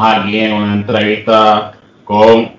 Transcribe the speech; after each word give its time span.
Estamos 0.00 0.24
aquí 0.24 0.38
en 0.38 0.52
una 0.54 0.72
entrevista 0.72 1.72
con 2.04 2.52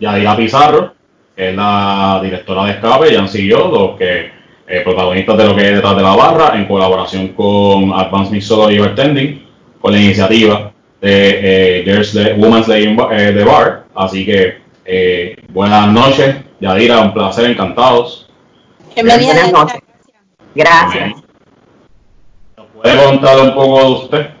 Yadira 0.00 0.34
Pizarro, 0.34 0.94
que 1.36 1.50
es 1.50 1.54
la 1.54 2.20
directora 2.22 2.64
de 2.64 2.70
Escape, 2.70 3.14
Jan 3.14 3.26
yo, 3.26 3.68
los 3.68 3.98
que 3.98 4.30
eh, 4.66 4.80
protagonistas 4.82 5.36
de 5.36 5.44
lo 5.44 5.54
que 5.54 5.68
es 5.68 5.74
detrás 5.74 5.94
de 5.94 6.02
la 6.02 6.16
barra, 6.16 6.56
en 6.56 6.64
colaboración 6.64 7.34
con 7.34 7.92
Advanced 7.92 8.32
Mixology 8.32 8.78
Bartending, 8.78 9.46
con 9.78 9.92
la 9.92 9.98
iniciativa 9.98 10.72
de 11.02 11.82
eh, 11.84 12.34
Women's 12.38 12.66
Day 12.66 12.84
in 12.84 12.98
eh, 12.98 13.32
the 13.34 13.44
Bar. 13.44 13.84
Así 13.94 14.24
que 14.24 14.62
eh, 14.86 15.36
buenas 15.50 15.86
noches, 15.88 16.36
Yadira, 16.60 17.00
un 17.00 17.12
placer, 17.12 17.50
encantados. 17.50 18.30
Buenas 18.96 19.52
noches. 19.52 19.80
Gracias. 20.54 21.12
¿Nos 22.56 22.66
puede 22.68 23.04
contar 23.04 23.38
un 23.38 23.54
poco 23.54 23.78
de 23.80 23.90
usted? 23.90 24.39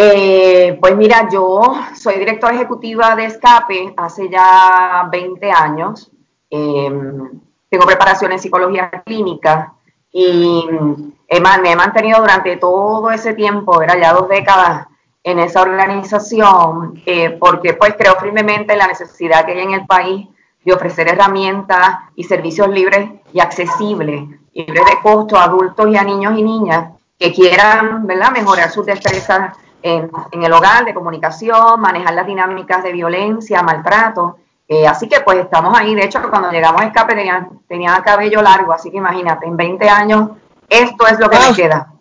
Eh, 0.00 0.78
pues 0.80 0.96
mira, 0.96 1.28
yo 1.28 1.74
soy 1.92 2.20
directora 2.20 2.54
ejecutiva 2.54 3.16
de 3.16 3.24
Escape 3.24 3.94
hace 3.96 4.30
ya 4.30 5.08
20 5.10 5.50
años. 5.50 6.12
Em, 6.48 7.40
tengo 7.68 7.84
preparación 7.84 8.30
en 8.30 8.38
psicología 8.38 8.90
clínica 9.04 9.74
y 10.12 10.64
me 10.70 11.72
he 11.72 11.76
mantenido 11.76 12.20
durante 12.20 12.56
todo 12.58 13.10
ese 13.10 13.34
tiempo, 13.34 13.82
era 13.82 13.98
ya 14.00 14.12
dos 14.12 14.28
décadas, 14.28 14.86
en 15.24 15.40
esa 15.40 15.62
organización, 15.62 17.02
eh, 17.04 17.30
porque 17.30 17.74
pues 17.74 17.94
creo 17.98 18.14
firmemente 18.20 18.74
en 18.74 18.78
la 18.78 18.86
necesidad 18.86 19.44
que 19.44 19.52
hay 19.52 19.60
en 19.62 19.72
el 19.72 19.86
país 19.86 20.28
de 20.64 20.72
ofrecer 20.72 21.08
herramientas 21.08 21.98
y 22.14 22.22
servicios 22.22 22.68
libres 22.68 23.10
y 23.32 23.40
accesibles, 23.40 24.28
libres 24.54 24.86
de 24.86 25.00
costo 25.02 25.36
a 25.36 25.44
adultos 25.44 25.88
y 25.88 25.96
a 25.96 26.04
niños 26.04 26.38
y 26.38 26.42
niñas 26.44 26.92
que 27.18 27.32
quieran 27.32 28.06
¿verdad? 28.06 28.30
mejorar 28.30 28.70
sus 28.70 28.86
destrezas 28.86 29.56
en, 29.82 30.10
el 30.32 30.52
hogar, 30.52 30.84
de 30.84 30.94
comunicación, 30.94 31.80
manejar 31.80 32.14
las 32.14 32.26
dinámicas 32.26 32.82
de 32.82 32.92
violencia, 32.92 33.62
maltrato. 33.62 34.38
Eh, 34.66 34.86
así 34.86 35.08
que 35.08 35.20
pues 35.20 35.38
estamos 35.38 35.78
ahí. 35.78 35.94
De 35.94 36.04
hecho, 36.04 36.20
cuando 36.28 36.50
llegamos 36.50 36.82
a 36.82 36.86
escape 36.86 37.14
tenía, 37.14 37.48
tenía 37.66 38.02
cabello 38.02 38.42
largo, 38.42 38.72
así 38.72 38.90
que 38.90 38.98
imagínate, 38.98 39.46
en 39.46 39.56
20 39.56 39.88
años 39.88 40.30
esto 40.68 41.06
es 41.06 41.18
lo 41.18 41.30
que 41.30 41.38
me 41.38 41.54
queda. 41.54 41.92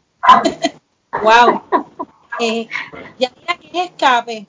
wow. 1.22 1.62
Eh, 2.40 2.68
¿Ya 3.18 3.32
qué 3.60 3.68
es 3.74 3.90
escape? 3.90 4.46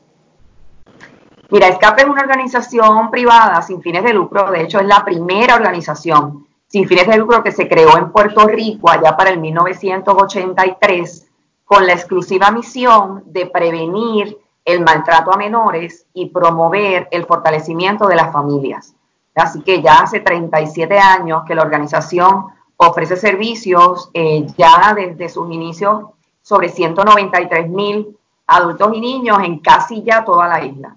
Mira, 1.49 1.69
Escape 1.69 2.03
es 2.03 2.09
una 2.09 2.21
organización 2.21 3.11
privada 3.11 3.63
sin 3.63 3.81
fines 3.81 4.05
de 4.05 4.13
lucro, 4.13 4.51
de 4.51 4.61
hecho 4.61 4.79
es 4.79 4.87
la 4.87 5.03
primera 5.03 5.55
organización 5.55 6.47
sin 6.67 6.87
fines 6.87 7.07
de 7.07 7.17
lucro 7.17 7.43
que 7.43 7.53
se 7.53 7.67
creó 7.67 7.97
en 7.97 8.13
Puerto 8.13 8.47
Rico 8.47 8.91
allá 8.91 9.17
para 9.17 9.31
el 9.31 9.41
1983 9.41 11.28
con 11.69 11.87
la 11.87 11.93
exclusiva 11.93 12.51
misión 12.51 13.23
de 13.27 13.45
prevenir 13.45 14.39
el 14.65 14.81
maltrato 14.81 15.33
a 15.33 15.37
menores 15.37 16.07
y 16.15 16.31
promover 16.31 17.09
el 17.11 17.27
fortalecimiento 17.27 18.09
de 18.09 18.17
las 18.17 18.33
familias. 18.33 18.95
Así 19.35 19.61
que 19.61 19.83
ya 19.83 20.01
hace 20.01 20.21
37 20.21 20.99
años 20.99 21.43
que 21.47 21.55
la 21.55 21.63
organización 21.63 22.47
ofrece 22.79 23.17
servicios 23.17 24.09
eh, 24.15 24.47
ya 24.57 24.95
desde 24.95 25.29
sus 25.29 25.53
inicios 25.53 26.07
sobre 26.41 26.71
193 26.71 27.69
mil 27.69 28.17
adultos 28.47 28.91
y 28.95 29.01
niños 29.01 29.39
en 29.45 29.59
casi 29.59 30.03
ya 30.03 30.25
toda 30.25 30.49
la 30.49 30.65
isla. 30.65 30.97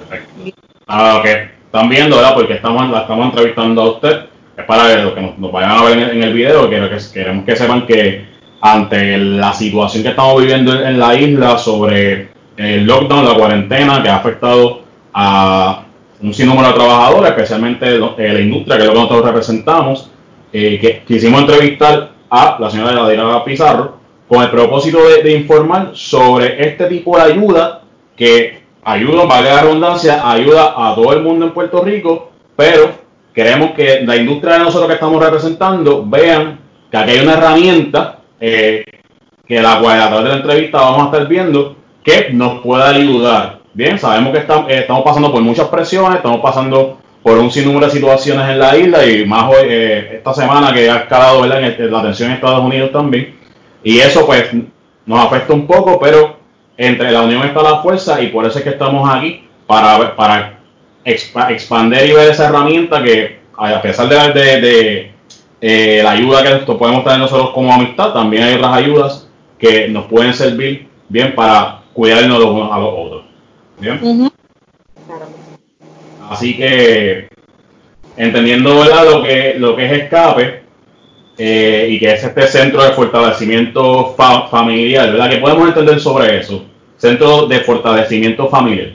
Perfecto. 0.00 0.60
Ah, 0.88 1.18
ok. 1.20 1.26
Están 1.66 1.88
viendo, 1.88 2.16
¿verdad? 2.16 2.34
Porque 2.34 2.54
estamos, 2.54 2.90
la 2.90 3.02
estamos 3.02 3.26
entrevistando 3.26 3.82
a 3.82 3.90
usted. 3.92 4.26
Es 4.56 4.64
para 4.64 5.04
los 5.04 5.14
que 5.14 5.20
nos, 5.20 5.52
vayan 5.52 5.70
a 5.70 5.84
ver 5.84 5.98
en 6.10 6.22
el, 6.24 6.34
video. 6.34 6.68
que, 6.68 6.98
queremos 7.14 7.44
que 7.44 7.56
sepan 7.56 7.86
que 7.86 8.29
ante 8.60 9.16
la 9.16 9.52
situación 9.52 10.02
que 10.02 10.10
estamos 10.10 10.40
viviendo 10.40 10.72
en 10.84 10.98
la 10.98 11.14
isla 11.14 11.58
sobre 11.58 12.28
el 12.56 12.84
lockdown, 12.84 13.24
la 13.24 13.34
cuarentena 13.34 14.02
que 14.02 14.08
ha 14.08 14.16
afectado 14.16 14.82
a 15.14 15.84
un 16.22 16.34
sinnúmero 16.34 16.68
de 16.68 16.74
trabajadores, 16.74 17.30
especialmente 17.30 17.96
eh, 17.96 18.32
la 18.32 18.40
industria, 18.40 18.76
que 18.76 18.82
es 18.82 18.88
lo 18.88 18.94
que 18.94 19.00
nosotros 19.00 19.24
representamos, 19.24 20.10
eh, 20.52 20.78
que 20.78 21.02
quisimos 21.06 21.40
entrevistar 21.40 22.10
a 22.28 22.58
la 22.60 22.70
señora 22.70 22.92
Yadira 22.92 23.44
Pizarro 23.44 24.00
con 24.28 24.42
el 24.42 24.50
propósito 24.50 24.98
de, 25.08 25.32
informar 25.32 25.90
sobre 25.94 26.64
este 26.64 26.84
tipo 26.86 27.16
de 27.16 27.22
ayuda 27.22 27.82
que 28.16 28.60
ayuda, 28.84 29.24
vale 29.24 29.50
la 29.50 29.62
redundancia, 29.62 30.30
ayuda 30.30 30.74
a 30.76 30.94
todo 30.94 31.12
el 31.14 31.22
mundo 31.22 31.46
en 31.46 31.52
Puerto 31.52 31.82
Rico, 31.82 32.30
pero 32.54 32.90
queremos 33.34 33.72
que 33.72 34.02
la 34.04 34.16
industria 34.16 34.54
de 34.54 34.60
nosotros 34.60 34.86
que 34.86 34.94
estamos 34.94 35.20
representando 35.22 36.04
vean 36.06 36.60
que 36.90 36.96
aquí 36.96 37.10
hay 37.12 37.20
una 37.20 37.32
herramienta 37.32 38.19
eh, 38.40 38.84
que 39.46 39.60
la 39.60 39.78
cual 39.80 40.00
a 40.00 40.08
través 40.08 40.24
de 40.24 40.30
la 40.30 40.36
entrevista 40.36 40.78
vamos 40.78 41.02
a 41.02 41.04
estar 41.06 41.28
viendo 41.28 41.76
que 42.02 42.30
nos 42.32 42.60
pueda 42.60 42.88
ayudar 42.88 43.60
Bien, 43.72 43.98
sabemos 44.00 44.32
que 44.32 44.38
eh, 44.38 44.80
estamos, 44.80 45.04
pasando 45.04 45.30
por 45.30 45.42
muchas 45.42 45.68
presiones, 45.68 46.16
estamos 46.16 46.40
pasando 46.40 46.98
por 47.22 47.38
un 47.38 47.52
sinnúmero 47.52 47.86
de 47.86 47.92
situaciones 47.92 48.48
en 48.48 48.58
la 48.58 48.76
isla 48.76 49.06
y 49.06 49.24
más 49.24 49.44
hoy, 49.44 49.66
eh, 49.68 50.16
esta 50.16 50.34
semana 50.34 50.72
que 50.72 50.90
ha 50.90 50.96
escalado. 50.96 51.44
En 51.44 51.50
la 51.50 52.02
tensión 52.02 52.30
en 52.30 52.36
Estados 52.36 52.64
Unidos 52.64 52.90
también. 52.90 53.38
Y 53.84 53.98
eso 53.98 54.26
pues 54.26 54.50
nos 55.06 55.24
afecta 55.24 55.52
un 55.52 55.66
poco, 55.66 56.00
pero 56.00 56.36
entre 56.76 57.12
la 57.12 57.22
unión 57.22 57.42
está 57.42 57.62
la 57.62 57.80
fuerza 57.80 58.20
y 58.20 58.28
por 58.28 58.44
eso 58.44 58.58
es 58.58 58.64
que 58.64 58.70
estamos 58.70 59.08
aquí 59.08 59.46
para, 59.66 60.16
para 60.16 60.58
expandir 61.04 62.06
y 62.06 62.12
ver 62.12 62.30
esa 62.30 62.48
herramienta 62.48 63.02
que 63.02 63.38
a 63.56 63.80
pesar 63.80 64.08
de, 64.08 64.60
de, 64.60 65.12
eh, 65.60 66.00
la 66.02 66.12
ayuda 66.12 66.42
que 66.42 66.72
podemos 66.72 67.04
tener 67.04 67.18
nosotros 67.18 67.50
como 67.50 67.72
amistad, 67.72 68.12
también 68.12 68.44
hay 68.44 68.54
otras 68.54 68.76
ayudas 68.76 69.28
que 69.58 69.88
nos 69.88 70.06
pueden 70.06 70.32
servir 70.32 70.88
bien 71.08 71.34
para 71.34 71.82
cuidarnos 71.92 72.38
los 72.38 72.50
unos 72.50 72.72
a 72.72 72.78
los 72.78 72.94
otros. 72.96 73.24
Así 76.30 76.56
que, 76.56 77.28
entendiendo 78.16 78.84
lo 78.84 79.22
que, 79.22 79.56
lo 79.58 79.76
que 79.76 79.86
es 79.86 79.92
escape 80.04 80.62
eh, 81.36 81.88
y 81.90 81.98
que 81.98 82.12
es 82.12 82.24
este 82.24 82.46
centro 82.46 82.82
de 82.84 82.92
fortalecimiento 82.92 84.14
familiar, 84.14 85.10
¿verdad? 85.10 85.30
¿Qué 85.30 85.38
podemos 85.38 85.68
entender 85.68 86.00
sobre 86.00 86.38
eso? 86.38 86.64
Centro 86.96 87.46
de 87.46 87.60
fortalecimiento 87.60 88.48
familiar. 88.48 88.92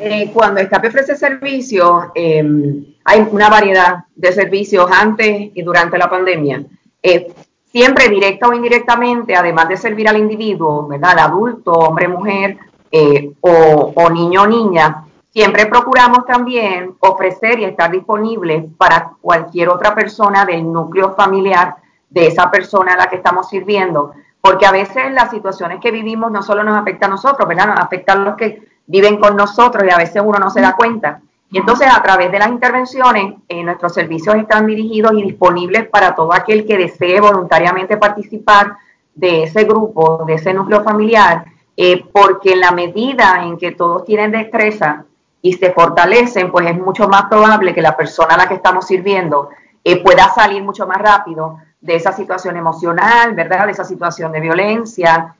Eh, 0.00 0.30
cuando 0.32 0.60
Escape 0.60 0.88
ofrece 0.88 1.14
servicios, 1.14 2.04
em, 2.14 2.84
hay 3.04 3.26
una 3.30 3.48
variedad 3.48 4.04
de 4.14 4.32
servicios 4.32 4.90
antes 4.90 5.50
y 5.54 5.62
durante 5.62 5.98
la 5.98 6.10
pandemia. 6.10 6.62
Eh, 7.02 7.32
siempre 7.72 8.08
directa 8.08 8.48
o 8.48 8.52
indirectamente, 8.52 9.34
además 9.34 9.68
de 9.68 9.76
servir 9.76 10.08
al 10.08 10.18
individuo, 10.18 10.86
¿verdad? 10.86 11.12
Al 11.12 11.18
adulto, 11.20 11.72
hombre, 11.72 12.08
mujer, 12.08 12.58
eh, 12.90 13.32
o, 13.40 14.10
niño 14.10 14.42
o 14.42 14.46
niña, 14.46 15.04
siempre 15.32 15.66
procuramos 15.66 16.26
también 16.26 16.94
ofrecer 16.98 17.60
y 17.60 17.64
estar 17.64 17.90
disponibles 17.90 18.64
para 18.76 19.12
cualquier 19.20 19.68
otra 19.68 19.94
persona 19.94 20.44
del 20.44 20.70
núcleo 20.70 21.14
familiar 21.14 21.76
de 22.08 22.26
esa 22.26 22.50
persona 22.50 22.94
a 22.94 22.96
la 22.96 23.08
que 23.08 23.16
estamos 23.16 23.48
sirviendo, 23.48 24.12
porque 24.40 24.66
a 24.66 24.72
veces 24.72 25.12
las 25.12 25.30
situaciones 25.30 25.78
que 25.80 25.92
vivimos 25.92 26.32
no 26.32 26.42
solo 26.42 26.64
nos 26.64 26.76
afectan 26.76 27.10
a 27.10 27.14
nosotros, 27.14 27.48
¿verdad? 27.48 27.68
Nos 27.68 27.80
afectan 27.80 28.22
a 28.22 28.24
los 28.24 28.36
que 28.36 28.62
viven 28.86 29.18
con 29.18 29.36
nosotros 29.36 29.84
y 29.86 29.90
a 29.90 29.96
veces 29.96 30.20
uno 30.24 30.40
no 30.40 30.50
se 30.50 30.60
da 30.60 30.74
cuenta. 30.74 31.20
Y 31.50 31.58
entonces 31.58 31.88
a 31.92 32.00
través 32.00 32.30
de 32.30 32.38
las 32.38 32.48
intervenciones, 32.48 33.34
eh, 33.48 33.64
nuestros 33.64 33.92
servicios 33.92 34.36
están 34.36 34.66
dirigidos 34.66 35.12
y 35.14 35.22
disponibles 35.22 35.88
para 35.88 36.14
todo 36.14 36.32
aquel 36.32 36.64
que 36.64 36.76
desee 36.76 37.20
voluntariamente 37.20 37.96
participar 37.96 38.76
de 39.14 39.44
ese 39.44 39.64
grupo, 39.64 40.24
de 40.26 40.34
ese 40.34 40.54
núcleo 40.54 40.82
familiar 40.84 41.44
eh, 41.76 42.04
porque 42.12 42.52
en 42.52 42.60
la 42.60 42.70
medida 42.70 43.42
en 43.42 43.58
que 43.58 43.72
todos 43.72 44.04
tienen 44.04 44.30
destreza 44.30 45.04
y 45.42 45.54
se 45.54 45.72
fortalecen, 45.72 46.52
pues 46.52 46.70
es 46.70 46.78
mucho 46.78 47.08
más 47.08 47.24
probable 47.24 47.74
que 47.74 47.82
la 47.82 47.96
persona 47.96 48.34
a 48.34 48.38
la 48.38 48.48
que 48.48 48.54
estamos 48.54 48.86
sirviendo 48.86 49.48
eh, 49.82 50.02
pueda 50.02 50.32
salir 50.32 50.62
mucho 50.62 50.86
más 50.86 50.98
rápido 50.98 51.58
de 51.80 51.96
esa 51.96 52.12
situación 52.12 52.56
emocional, 52.56 53.34
¿verdad? 53.34 53.66
De 53.66 53.72
esa 53.72 53.84
situación 53.84 54.30
de 54.30 54.40
violencia. 54.40 55.34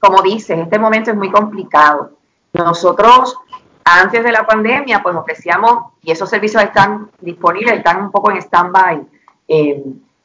Como 0.00 0.22
dices, 0.22 0.58
este 0.58 0.78
momento 0.78 1.10
es 1.10 1.16
muy 1.16 1.30
complicado. 1.30 2.12
Nosotros, 2.54 3.36
antes 3.84 4.22
de 4.22 4.32
la 4.32 4.46
pandemia, 4.46 5.02
pues 5.02 5.16
ofrecíamos, 5.16 5.92
y 6.02 6.10
esos 6.10 6.28
servicios 6.28 6.62
están 6.62 7.10
disponibles, 7.20 7.76
están 7.76 8.02
un 8.02 8.10
poco 8.10 8.30
en 8.30 8.38
stand-by, 8.38 9.06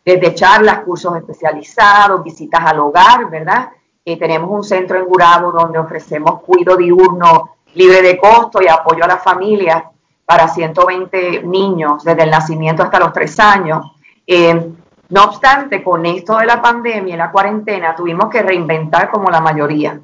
desde 0.04 0.36
charlas, 0.36 0.80
cursos 0.82 1.16
especializados, 1.18 2.24
visitas 2.24 2.62
al 2.64 2.80
hogar, 2.80 3.30
¿verdad? 3.30 3.70
tenemos 4.20 4.52
un 4.52 4.64
centro 4.64 5.00
en 5.00 5.06
Gurabo 5.06 5.52
donde 5.52 5.80
ofrecemos 5.80 6.42
cuido 6.42 6.78
diurno 6.78 7.56
libre 7.74 8.04
de 8.04 8.18
costo 8.18 8.62
y 8.62 8.68
apoyo 8.68 9.04
a 9.04 9.08
las 9.08 9.24
familias 9.24 9.84
para 10.26 10.48
120 10.48 11.44
niños 11.44 12.04
desde 12.04 12.24
el 12.24 12.32
nacimiento 12.32 12.84
hasta 12.84 13.00
los 13.00 13.14
tres 13.14 13.40
años. 13.40 13.92
Eh, 14.26 14.72
no 15.10 15.24
obstante, 15.24 15.84
con 15.84 16.06
esto 16.06 16.38
de 16.38 16.48
la 16.48 16.62
pandemia 16.62 17.14
y 17.14 17.18
la 17.18 17.32
cuarentena, 17.32 17.96
tuvimos 17.96 18.30
que 18.30 18.42
reinventar 18.42 19.12
como 19.12 19.30
la 19.30 19.40
mayoría 19.40 20.00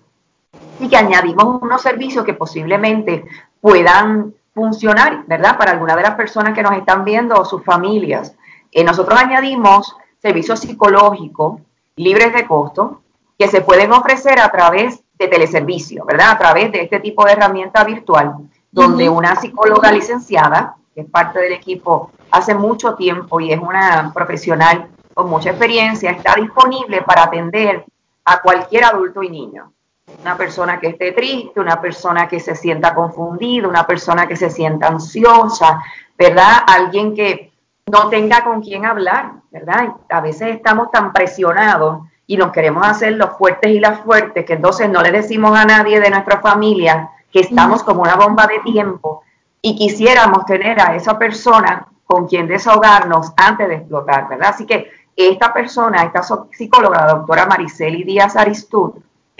y 0.81 0.89
que 0.89 0.97
añadimos 0.97 1.61
unos 1.61 1.81
servicios 1.81 2.25
que 2.25 2.33
posiblemente 2.33 3.23
puedan 3.61 4.33
funcionar, 4.53 5.23
¿verdad? 5.27 5.57
Para 5.57 5.71
algunas 5.71 5.95
de 5.95 6.01
las 6.01 6.15
personas 6.15 6.53
que 6.53 6.63
nos 6.63 6.73
están 6.73 7.05
viendo 7.05 7.35
o 7.35 7.45
sus 7.45 7.63
familias. 7.63 8.35
Eh, 8.71 8.83
nosotros 8.83 9.19
añadimos 9.19 9.95
servicios 10.21 10.59
psicológicos 10.59 11.61
libres 11.95 12.33
de 12.33 12.47
costo 12.47 13.01
que 13.37 13.47
se 13.47 13.61
pueden 13.61 13.91
ofrecer 13.91 14.39
a 14.39 14.49
través 14.49 15.01
de 15.17 15.27
teleservicio, 15.27 16.03
¿verdad? 16.05 16.31
A 16.31 16.37
través 16.37 16.71
de 16.71 16.81
este 16.81 16.99
tipo 16.99 17.25
de 17.25 17.33
herramienta 17.33 17.83
virtual, 17.83 18.35
donde 18.71 19.07
una 19.07 19.35
psicóloga 19.35 19.91
licenciada, 19.91 20.75
que 20.95 21.01
es 21.01 21.09
parte 21.09 21.39
del 21.39 21.53
equipo 21.53 22.11
hace 22.31 22.55
mucho 22.55 22.95
tiempo 22.95 23.39
y 23.39 23.51
es 23.51 23.59
una 23.59 24.11
profesional 24.13 24.87
con 25.13 25.29
mucha 25.29 25.51
experiencia, 25.51 26.11
está 26.11 26.35
disponible 26.35 27.03
para 27.03 27.23
atender 27.23 27.85
a 28.25 28.41
cualquier 28.41 28.85
adulto 28.85 29.21
y 29.21 29.29
niño. 29.29 29.71
Una 30.21 30.37
persona 30.37 30.79
que 30.79 30.87
esté 30.87 31.11
triste, 31.13 31.59
una 31.59 31.81
persona 31.81 32.27
que 32.27 32.39
se 32.39 32.55
sienta 32.55 32.93
confundida, 32.93 33.67
una 33.67 33.87
persona 33.87 34.27
que 34.27 34.35
se 34.35 34.49
sienta 34.49 34.87
ansiosa, 34.87 35.81
¿verdad? 36.17 36.63
Alguien 36.67 37.15
que 37.15 37.51
no 37.91 38.09
tenga 38.09 38.43
con 38.43 38.61
quién 38.61 38.85
hablar, 38.85 39.31
¿verdad? 39.51 39.95
A 40.09 40.21
veces 40.21 40.55
estamos 40.55 40.91
tan 40.91 41.11
presionados 41.11 42.03
y 42.27 42.37
nos 42.37 42.51
queremos 42.51 42.85
hacer 42.85 43.13
los 43.13 43.31
fuertes 43.37 43.71
y 43.71 43.79
las 43.79 43.99
fuertes 44.01 44.45
que 44.45 44.53
entonces 44.53 44.89
no 44.89 45.01
le 45.01 45.11
decimos 45.11 45.57
a 45.57 45.65
nadie 45.65 45.99
de 45.99 46.09
nuestra 46.09 46.39
familia 46.39 47.09
que 47.31 47.39
estamos 47.39 47.83
como 47.83 48.01
una 48.03 48.15
bomba 48.15 48.45
de 48.47 48.59
tiempo 48.59 49.23
y 49.61 49.75
quisiéramos 49.75 50.45
tener 50.45 50.79
a 50.79 50.95
esa 50.95 51.17
persona 51.17 51.87
con 52.05 52.27
quien 52.27 52.47
desahogarnos 52.47 53.31
antes 53.37 53.67
de 53.67 53.75
explotar, 53.75 54.27
¿verdad? 54.27 54.49
Así 54.49 54.65
que 54.65 54.91
esta 55.15 55.51
persona, 55.53 56.03
esta 56.03 56.21
psicóloga, 56.51 57.05
la 57.05 57.13
doctora 57.13 57.45
Mariceli 57.45 58.03
Díaz 58.03 58.35
Aristud, 58.35 58.93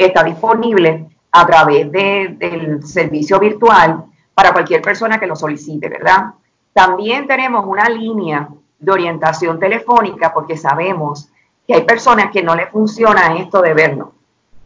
está 0.06 0.24
disponible 0.24 1.07
a 1.31 1.45
través 1.45 1.92
del 1.92 2.83
servicio 2.83 3.39
virtual 3.39 4.06
para 4.33 4.51
cualquier 4.51 4.81
persona 4.81 5.19
que 5.19 5.27
lo 5.27 5.36
solicite, 5.36 5.89
¿verdad? 5.89 6.33
También 6.74 7.27
tenemos 7.27 7.65
una 7.65 7.89
línea 7.89 8.50
de 8.80 8.92
orientación 8.92 9.59
telefónica 9.59 10.33
porque 10.33 10.57
sabemos 10.57 11.30
que 11.68 11.75
hay 11.75 11.83
personas 11.83 12.31
que 12.31 12.44
no 12.44 12.56
les 12.56 12.69
funciona 12.69 13.38
esto 13.38 13.62
de 13.62 13.74
vernos. 13.74 14.09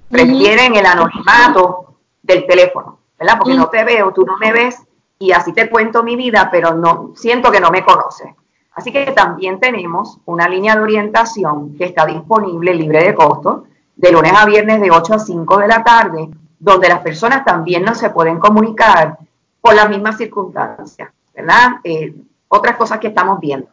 Prefieren 0.09 0.75
el 0.75 0.85
anonimato 0.85 1.95
del 2.21 2.45
teléfono, 2.45 2.99
¿verdad? 3.19 3.37
Porque 3.37 3.55
no 3.55 3.67
te 3.67 3.83
veo, 3.83 4.11
tú 4.13 4.25
no 4.25 4.37
me 4.37 4.51
ves 4.51 4.81
y 5.19 5.31
así 5.31 5.53
te 5.53 5.69
cuento 5.69 6.03
mi 6.03 6.15
vida, 6.15 6.49
pero 6.51 6.73
no 6.73 7.11
siento 7.15 7.51
que 7.51 7.59
no 7.59 7.71
me 7.71 7.83
conoces. 7.83 8.27
Así 8.73 8.91
que 8.91 9.11
también 9.11 9.59
tenemos 9.59 10.19
una 10.25 10.47
línea 10.47 10.75
de 10.75 10.81
orientación 10.81 11.75
que 11.77 11.85
está 11.85 12.05
disponible 12.05 12.73
libre 12.73 13.03
de 13.03 13.15
costo 13.15 13.65
de 13.95 14.11
lunes 14.11 14.33
a 14.35 14.45
viernes 14.45 14.81
de 14.81 14.91
8 14.91 15.13
a 15.13 15.19
5 15.19 15.57
de 15.57 15.67
la 15.67 15.83
tarde, 15.83 16.29
donde 16.59 16.89
las 16.89 16.99
personas 16.99 17.45
también 17.45 17.83
no 17.83 17.95
se 17.95 18.09
pueden 18.09 18.39
comunicar 18.39 19.17
por 19.61 19.75
las 19.75 19.89
mismas 19.89 20.17
circunstancias, 20.17 21.09
¿verdad? 21.33 21.77
Eh, 21.83 22.13
otras 22.47 22.75
cosas 22.75 22.99
que 22.99 23.07
estamos 23.07 23.39
viendo. 23.39 23.67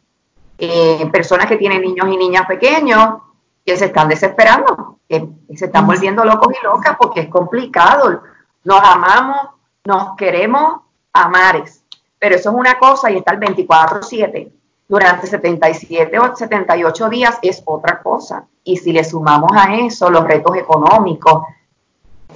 Eh, 0.58 1.08
personas 1.12 1.46
que 1.46 1.56
tienen 1.56 1.82
niños 1.82 2.06
y 2.08 2.16
niñas 2.16 2.46
pequeños 2.46 3.18
que 3.64 3.76
se 3.76 3.86
están 3.86 4.08
desesperando, 4.08 4.98
que 5.08 5.28
se 5.56 5.66
están 5.66 5.86
volviendo 5.86 6.24
locos 6.24 6.54
y 6.60 6.64
locas 6.64 6.96
porque 6.98 7.20
es 7.20 7.28
complicado. 7.28 8.22
Nos 8.64 8.80
amamos, 8.82 9.48
nos 9.84 10.16
queremos 10.16 10.82
amares, 11.12 11.82
pero 12.18 12.36
eso 12.36 12.50
es 12.50 12.56
una 12.56 12.78
cosa 12.78 13.10
y 13.10 13.18
está 13.18 13.32
el 13.34 13.40
24/7 13.40 14.52
durante 14.92 15.26
77 15.26 16.18
o 16.18 16.36
78 16.36 17.08
días 17.08 17.38
es 17.40 17.62
otra 17.64 18.02
cosa. 18.02 18.44
Y 18.62 18.76
si 18.76 18.92
le 18.92 19.02
sumamos 19.02 19.50
a 19.54 19.74
eso 19.76 20.10
los 20.10 20.22
retos 20.22 20.54
económicos, 20.54 21.44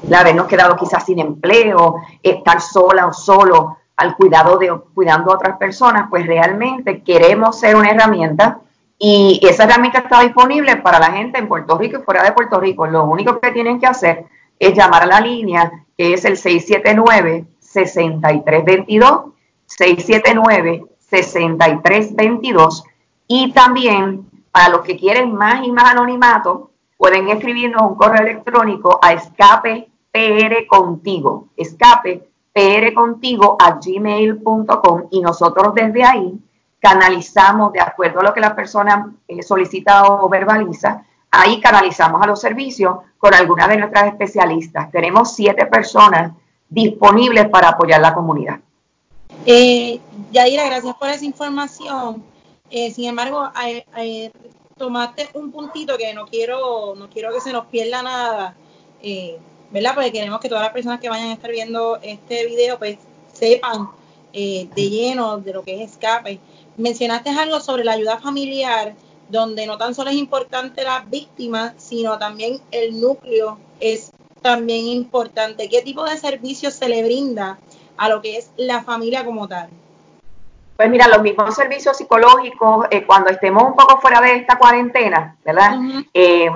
la 0.09 0.21
habernos 0.21 0.47
quedado 0.47 0.75
quizás 0.75 1.05
sin 1.05 1.19
empleo, 1.19 1.97
estar 2.23 2.63
sola 2.63 3.09
o 3.09 3.13
solo 3.13 3.77
al 3.99 4.17
cuidado 4.17 4.57
de 4.57 4.75
cuidando 4.95 5.33
a 5.33 5.35
otras 5.35 5.59
personas, 5.59 6.07
pues 6.09 6.27
realmente 6.27 7.03
queremos 7.03 7.61
ser 7.61 7.77
una 7.77 7.91
herramienta 7.91 8.61
y 8.99 9.39
esa 9.43 9.65
herramienta 9.65 9.99
está 9.99 10.23
disponible 10.23 10.77
para 10.77 10.99
la 10.99 11.13
gente 11.13 11.39
en 11.39 11.49
Puerto 11.49 11.77
Rico 11.77 11.99
y 11.99 12.05
fuera 12.05 12.23
de 12.23 12.33
Puerto 12.33 12.59
Rico. 12.59 12.87
Lo 12.87 13.05
único 13.05 13.39
que 13.39 13.51
tienen 13.51 13.79
que 13.79 13.87
hacer 13.87 14.25
es 14.59 14.73
llamar 14.75 15.03
a 15.03 15.07
la 15.07 15.21
línea 15.21 15.71
que 15.95 16.15
es 16.15 16.25
el 16.25 16.39
679 16.39 17.45
6322 17.59 19.25
679 19.67 20.96
6322 21.11 22.85
y 23.27 23.53
también 23.53 24.29
para 24.51 24.69
los 24.71 24.81
que 24.83 24.97
quieren 24.97 25.35
más 25.35 25.65
y 25.65 25.73
más 25.73 25.93
anonimato 25.93 26.71
pueden 26.97 27.29
escribirnos 27.29 27.83
un 27.83 27.97
correo 27.97 28.23
electrónico 28.23 28.99
a 29.03 29.13
escape 29.13 29.89
pr 30.11 30.67
contigo 30.67 31.49
escape 31.57 32.29
pr 32.53 32.95
contigo 32.95 33.57
a 33.61 33.79
gmail.com 33.79 35.09
y 35.11 35.21
nosotros 35.21 35.75
desde 35.75 36.05
ahí 36.05 36.39
canalizamos 36.81 37.73
de 37.73 37.81
acuerdo 37.81 38.21
a 38.21 38.25
lo 38.25 38.35
que 38.35 38.41
la 38.41 38.55
persona 38.55 39.13
eh, 39.29 39.43
solicita 39.43 40.05
o 40.05 40.29
verbaliza 40.29 41.05
ahí 41.31 41.61
canalizamos 41.61 42.23
a 42.23 42.27
los 42.27 42.41
servicios 42.41 42.97
con 43.19 43.35
algunas 43.35 43.69
de 43.69 43.77
nuestras 43.77 44.07
especialistas. 44.07 44.91
Tenemos 44.91 45.35
siete 45.35 45.67
personas 45.67 46.33
disponibles 46.69 47.49
para 47.49 47.71
apoyar 47.71 48.01
la 48.01 48.15
comunidad 48.15 48.61
eh, 49.47 50.01
Yadira, 50.33 50.67
gracias 50.67 50.95
por 50.97 51.09
esa 51.09 51.25
información. 51.25 52.23
Eh, 52.71 52.91
sin 52.91 53.05
embargo, 53.07 53.51
tomaste 54.77 55.31
un 55.33 55.51
puntito 55.53 55.97
que 55.97 56.13
no 56.13 56.27
quiero, 56.27 56.95
no 56.97 57.09
quiero 57.09 57.33
que 57.33 57.41
se 57.41 57.53
nos 57.53 57.67
pierda 57.67 58.03
nada, 58.03 58.55
eh, 59.03 59.39
¿verdad? 59.71 59.95
Porque 59.95 60.13
queremos 60.13 60.39
que 60.39 60.49
todas 60.49 60.65
las 60.65 60.73
personas 60.73 61.01
que 61.01 61.09
vayan 61.09 61.31
a 61.31 61.33
estar 61.33 61.51
viendo 61.51 61.99
este 62.03 62.45
video, 62.47 62.79
pues 62.79 62.99
sepan 63.33 63.89
eh, 64.35 64.69
de 64.75 64.91
lleno 64.91 65.39
de 65.39 65.55
lo 65.55 65.63
que 65.63 65.83
es 65.83 65.93
escape. 65.93 66.41
Mencionaste 66.77 67.31
algo 67.31 67.61
sobre 67.61 67.85
la 67.85 67.93
ayuda 67.93 68.19
familiar, 68.19 68.95
donde 69.31 69.67
no 69.67 69.79
tan 69.79 69.95
solo 69.95 70.11
es 70.11 70.17
importante 70.17 70.85
la 70.85 71.01
víctima, 71.09 71.73
sino 71.79 72.19
también 72.19 72.61
el 72.71 73.01
núcleo 73.01 73.59
es 73.81 74.13
también 74.43 74.89
importante. 74.89 75.71
¿Qué 75.71 75.81
tipo 75.81 76.05
de 76.05 76.19
servicios 76.19 76.75
se 76.75 76.89
le 76.91 77.03
brinda 77.03 77.59
a 77.97 78.09
lo 78.09 78.21
que 78.23 78.39
es 78.39 78.51
la 78.57 78.83
familia 78.83 79.25
como 79.25 79.49
tal? 79.49 79.69
Pues 80.77 80.91
mira, 80.91 81.09
los 81.09 81.23
mismos 81.23 81.55
servicios 81.55 81.97
psicológicos, 81.97 82.87
eh, 82.91 83.05
cuando 83.05 83.31
estemos 83.31 83.63
un 83.63 83.75
poco 83.75 83.99
fuera 84.01 84.21
de 84.21 84.37
esta 84.37 84.59
cuarentena, 84.59 85.37
¿verdad? 85.45 85.79
Eh, 86.13 86.51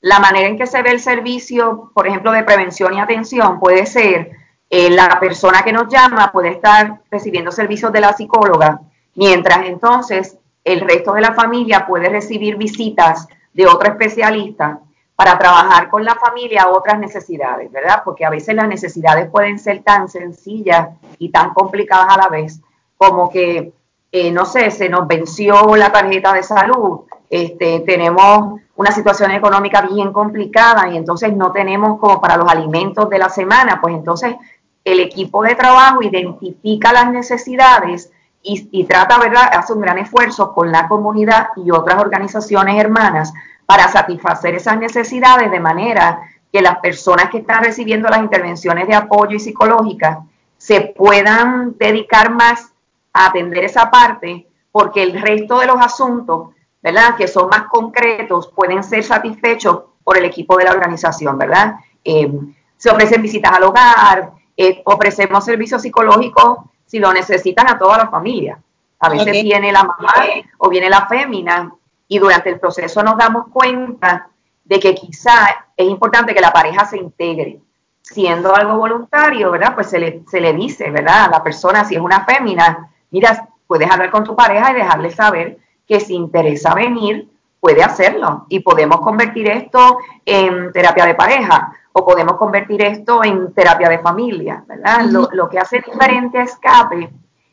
la 0.00 0.18
manera 0.20 0.48
en 0.48 0.56
que 0.56 0.66
se 0.66 0.80
ve 0.82 0.90
el 0.90 1.00
servicio, 1.00 1.90
por 1.92 2.06
ejemplo, 2.06 2.32
de 2.32 2.44
prevención 2.44 2.94
y 2.94 3.00
atención, 3.00 3.60
puede 3.60 3.84
ser 3.84 4.30
eh, 4.70 4.90
la 4.90 5.20
persona 5.20 5.62
que 5.62 5.72
nos 5.72 5.88
llama 5.88 6.30
puede 6.32 6.50
estar 6.50 7.00
recibiendo 7.10 7.50
servicios 7.50 7.92
de 7.92 8.00
la 8.00 8.12
psicóloga, 8.12 8.80
mientras 9.14 9.66
entonces 9.66 10.38
el 10.64 10.80
resto 10.80 11.12
de 11.12 11.22
la 11.22 11.34
familia 11.34 11.86
puede 11.86 12.08
recibir 12.08 12.56
visitas 12.56 13.26
de 13.52 13.66
otro 13.66 13.88
especialista 13.88 14.80
para 15.18 15.36
trabajar 15.36 15.90
con 15.90 16.04
la 16.04 16.14
familia 16.14 16.68
otras 16.68 16.96
necesidades, 16.96 17.72
¿verdad? 17.72 18.02
Porque 18.04 18.24
a 18.24 18.30
veces 18.30 18.54
las 18.54 18.68
necesidades 18.68 19.28
pueden 19.28 19.58
ser 19.58 19.82
tan 19.82 20.08
sencillas 20.08 20.90
y 21.18 21.30
tan 21.30 21.52
complicadas 21.54 22.06
a 22.10 22.18
la 22.18 22.28
vez 22.28 22.60
como 22.96 23.28
que, 23.28 23.72
eh, 24.12 24.30
no 24.30 24.44
sé, 24.44 24.70
se 24.70 24.88
nos 24.88 25.08
venció 25.08 25.74
la 25.74 25.90
tarjeta 25.90 26.32
de 26.32 26.44
salud, 26.44 27.00
este, 27.28 27.80
tenemos 27.80 28.60
una 28.76 28.92
situación 28.92 29.32
económica 29.32 29.82
bien 29.82 30.12
complicada 30.12 30.88
y 30.88 30.96
entonces 30.96 31.34
no 31.34 31.50
tenemos 31.50 31.98
como 31.98 32.20
para 32.20 32.36
los 32.36 32.48
alimentos 32.48 33.10
de 33.10 33.18
la 33.18 33.28
semana, 33.28 33.80
pues 33.80 33.96
entonces 33.96 34.36
el 34.84 35.00
equipo 35.00 35.42
de 35.42 35.56
trabajo 35.56 36.00
identifica 36.00 36.92
las 36.92 37.10
necesidades 37.10 38.12
y, 38.40 38.68
y, 38.70 38.84
trata, 38.84 39.18
¿verdad?, 39.18 39.50
hace 39.52 39.72
un 39.72 39.80
gran 39.80 39.98
esfuerzo 39.98 40.54
con 40.54 40.70
la 40.70 40.86
comunidad 40.86 41.48
y 41.56 41.72
otras 41.72 42.00
organizaciones 42.00 42.80
hermanas 42.80 43.34
para 43.68 43.86
satisfacer 43.88 44.54
esas 44.54 44.78
necesidades 44.78 45.50
de 45.50 45.60
manera 45.60 46.22
que 46.50 46.62
las 46.62 46.78
personas 46.78 47.28
que 47.28 47.36
están 47.36 47.62
recibiendo 47.62 48.08
las 48.08 48.20
intervenciones 48.20 48.88
de 48.88 48.94
apoyo 48.94 49.36
y 49.36 49.40
psicológicas 49.40 50.20
se 50.56 50.80
puedan 50.96 51.76
dedicar 51.76 52.30
más 52.30 52.72
atender 53.12 53.64
esa 53.64 53.90
parte, 53.90 54.46
porque 54.72 55.02
el 55.02 55.20
resto 55.20 55.58
de 55.58 55.66
los 55.66 55.76
asuntos, 55.82 56.48
¿verdad? 56.82 57.14
Que 57.14 57.28
son 57.28 57.50
más 57.50 57.64
concretos, 57.64 58.50
pueden 58.56 58.82
ser 58.82 59.04
satisfechos 59.04 59.82
por 60.02 60.16
el 60.16 60.24
equipo 60.24 60.56
de 60.56 60.64
la 60.64 60.70
organización, 60.70 61.36
¿verdad? 61.36 61.74
Eh, 62.02 62.32
se 62.74 62.88
ofrecen 62.88 63.20
visitas 63.20 63.52
al 63.52 63.64
hogar, 63.64 64.30
eh, 64.56 64.80
ofrecemos 64.86 65.44
servicios 65.44 65.82
psicológicos 65.82 66.60
si 66.86 66.98
lo 66.98 67.12
necesitan 67.12 67.68
a 67.68 67.78
toda 67.78 67.98
la 67.98 68.08
familia. 68.08 68.58
A 69.00 69.10
veces 69.10 69.42
viene 69.42 69.70
la 69.70 69.84
mamá 69.84 70.14
o 70.56 70.70
viene 70.70 70.88
la 70.88 71.06
fémina 71.06 71.70
y 72.08 72.18
durante 72.18 72.48
el 72.48 72.58
proceso 72.58 73.02
nos 73.02 73.16
damos 73.16 73.48
cuenta 73.48 74.28
de 74.64 74.80
que 74.80 74.94
quizá 74.94 75.66
es 75.76 75.88
importante 75.88 76.34
que 76.34 76.40
la 76.40 76.52
pareja 76.52 76.84
se 76.86 76.96
integre. 76.96 77.60
Siendo 78.02 78.54
algo 78.54 78.78
voluntario, 78.78 79.50
¿verdad? 79.50 79.74
Pues 79.74 79.90
se 79.90 79.98
le, 79.98 80.22
se 80.30 80.40
le 80.40 80.54
dice, 80.54 80.90
¿verdad? 80.90 81.26
A 81.26 81.28
la 81.28 81.44
persona, 81.44 81.84
si 81.84 81.94
es 81.94 82.00
una 82.00 82.24
fémina, 82.24 82.90
mira, 83.10 83.48
puedes 83.66 83.90
hablar 83.90 84.10
con 84.10 84.24
tu 84.24 84.34
pareja 84.34 84.72
y 84.72 84.76
dejarle 84.76 85.10
saber 85.10 85.58
que 85.86 86.00
si 86.00 86.14
interesa 86.14 86.74
venir, 86.74 87.28
puede 87.60 87.82
hacerlo 87.82 88.46
y 88.48 88.60
podemos 88.60 89.00
convertir 89.00 89.48
esto 89.50 89.98
en 90.24 90.72
terapia 90.72 91.06
de 91.06 91.14
pareja 91.14 91.72
o 91.92 92.04
podemos 92.04 92.36
convertir 92.36 92.82
esto 92.82 93.24
en 93.24 93.52
terapia 93.52 93.88
de 93.88 93.98
familia, 93.98 94.64
¿verdad? 94.66 95.06
lo, 95.06 95.28
lo, 95.32 95.48
que 95.48 95.58
hace 95.58 95.80
diferente 95.80 96.38
a 96.38 96.44
escape 96.44 97.10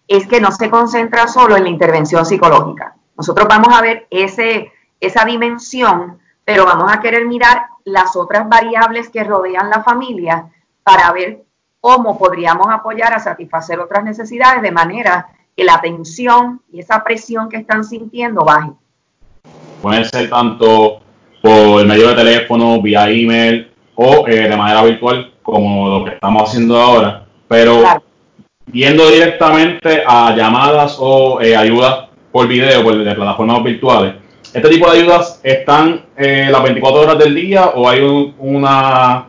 es 0.08 0.28
que 0.28 0.40
no 0.40 0.52
se 0.52 0.70
concentra 0.70 1.28
solo 1.28 1.58
en 1.58 1.64
la 1.64 1.70
intervención 1.70 2.26
psicológica. 2.26 2.96
Nosotros 3.17 3.48
vamos 3.48 3.69
a 3.74 3.81
ver 3.81 4.07
ese, 4.10 4.72
esa 5.00 5.25
dimensión, 5.25 6.19
pero 6.43 6.65
vamos 6.65 6.91
a 6.91 7.00
querer 7.00 7.25
mirar 7.25 7.63
las 7.86 8.15
otras 8.15 8.48
variables 8.50 9.10
que 9.10 9.24
rodean 9.24 9.69
la 9.69 9.84
familia 9.84 10.48
para 10.84 11.12
ver 11.12 11.43
cómo 11.79 12.17
podríamos 12.17 12.67
apoyar 12.69 13.13
a 13.13 13.19
satisfacer 13.19 13.79
otras 13.79 14.03
necesidades 14.03 14.62
de 14.62 14.72
manera 14.72 15.27
que 15.55 15.63
la 15.63 15.79
tensión 15.81 16.62
y 16.72 16.79
esa 16.79 17.03
presión 17.03 17.48
que 17.48 17.57
están 17.57 17.84
sintiendo 17.84 18.43
baje. 18.43 18.72
Puede 19.81 20.03
ser 20.05 20.29
tanto 20.29 21.01
por 21.41 21.86
medio 21.86 22.10
de 22.10 22.15
teléfono, 22.15 22.81
vía 22.81 23.10
email 23.10 23.72
o 23.95 24.27
eh, 24.27 24.50
de 24.50 24.57
manera 24.57 24.84
virtual, 24.84 25.34
como 25.41 25.88
lo 25.88 26.05
que 26.05 26.15
estamos 26.15 26.50
haciendo 26.50 26.75
ahora, 26.75 27.25
pero 27.48 27.84
viendo 28.65 29.10
directamente 29.10 30.03
a 30.05 30.36
llamadas 30.36 30.98
o 31.00 31.39
eh, 31.39 31.55
ayudas 31.55 32.05
por 32.36 32.50
video, 32.50 32.84
por 32.84 33.01
de 33.01 33.15
plataformas 33.15 33.63
virtuales. 33.63 34.15
¿Este 34.54 34.68
tipo 34.68 34.92
de 34.92 35.00
ayudas 35.00 35.39
están 35.42 36.08
eh, 36.18 36.50
las 36.51 36.63
24 36.63 37.01
horas 37.04 37.18
del 37.18 37.34
día 37.34 37.68
o 37.68 37.88
hay 37.88 38.01
un, 38.01 38.36
una, 38.39 39.27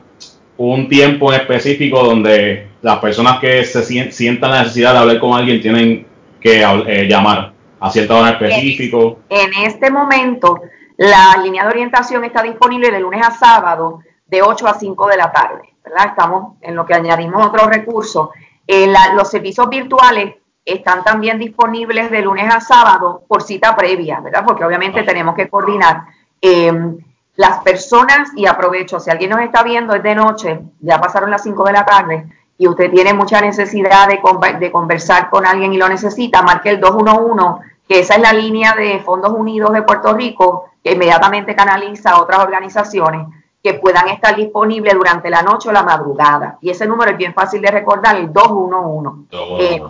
un 0.56 0.88
tiempo 0.88 1.32
en 1.32 1.40
específico 1.40 2.02
donde 2.02 2.66
las 2.82 2.98
personas 2.98 3.38
que 3.38 3.64
se 3.64 4.10
sientan 4.10 4.50
la 4.50 4.62
necesidad 4.62 4.92
de 4.94 4.98
hablar 4.98 5.20
con 5.20 5.34
alguien 5.34 5.60
tienen 5.60 6.04
que 6.40 6.62
eh, 6.62 7.06
llamar 7.08 7.52
a 7.78 7.90
cierta 7.92 8.16
hora 8.16 8.30
específico? 8.30 9.20
En 9.28 9.50
este 9.64 9.88
momento, 9.88 10.62
la 10.96 11.40
línea 11.40 11.62
de 11.62 11.68
orientación 11.68 12.24
está 12.24 12.42
disponible 12.42 12.90
de 12.90 12.98
lunes 12.98 13.24
a 13.24 13.30
sábado 13.30 14.00
de 14.26 14.42
8 14.42 14.66
a 14.66 14.74
5 14.74 15.06
de 15.06 15.16
la 15.16 15.30
tarde, 15.30 15.62
¿verdad? 15.84 16.08
Estamos 16.08 16.54
en 16.60 16.74
lo 16.74 16.84
que 16.84 16.94
añadimos 16.94 17.46
otros 17.46 17.68
recursos. 17.68 18.30
Eh, 18.66 18.92
los 19.14 19.30
servicios 19.30 19.68
virtuales 19.68 20.34
están 20.66 21.04
también 21.04 21.38
disponibles 21.38 22.10
de 22.10 22.20
lunes 22.20 22.52
a 22.52 22.60
sábado 22.60 23.22
por 23.26 23.42
cita 23.42 23.74
previa, 23.76 24.20
¿verdad? 24.20 24.44
Porque 24.44 24.64
obviamente 24.64 25.04
tenemos 25.04 25.34
que 25.34 25.48
coordinar. 25.48 26.02
Eh, 26.42 26.72
las 27.36 27.58
personas, 27.60 28.30
y 28.34 28.46
aprovecho, 28.46 28.98
si 28.98 29.10
alguien 29.10 29.30
nos 29.30 29.40
está 29.40 29.62
viendo, 29.62 29.94
es 29.94 30.02
de 30.02 30.14
noche, 30.14 30.60
ya 30.80 30.98
pasaron 30.98 31.30
las 31.30 31.42
5 31.42 31.64
de 31.64 31.72
la 31.72 31.84
tarde, 31.84 32.26
y 32.58 32.66
usted 32.66 32.90
tiene 32.90 33.12
mucha 33.12 33.40
necesidad 33.40 34.08
de, 34.08 34.20
de 34.58 34.72
conversar 34.72 35.28
con 35.28 35.46
alguien 35.46 35.72
y 35.72 35.76
lo 35.76 35.88
necesita, 35.88 36.42
marque 36.42 36.70
el 36.70 36.80
211, 36.80 37.62
que 37.86 38.00
esa 38.00 38.14
es 38.14 38.22
la 38.22 38.32
línea 38.32 38.74
de 38.74 39.00
Fondos 39.00 39.32
Unidos 39.32 39.72
de 39.72 39.82
Puerto 39.82 40.14
Rico, 40.14 40.70
que 40.82 40.92
inmediatamente 40.92 41.54
canaliza 41.54 42.12
a 42.12 42.22
otras 42.22 42.40
organizaciones 42.40 43.26
que 43.62 43.74
puedan 43.74 44.08
estar 44.08 44.34
disponibles 44.34 44.94
durante 44.94 45.28
la 45.28 45.42
noche 45.42 45.68
o 45.68 45.72
la 45.72 45.82
madrugada. 45.82 46.56
Y 46.60 46.70
ese 46.70 46.86
número 46.86 47.10
es 47.10 47.18
bien 47.18 47.34
fácil 47.34 47.60
de 47.60 47.70
recordar, 47.70 48.16
el 48.16 48.32
211. 48.32 49.26
Eh, 49.60 49.82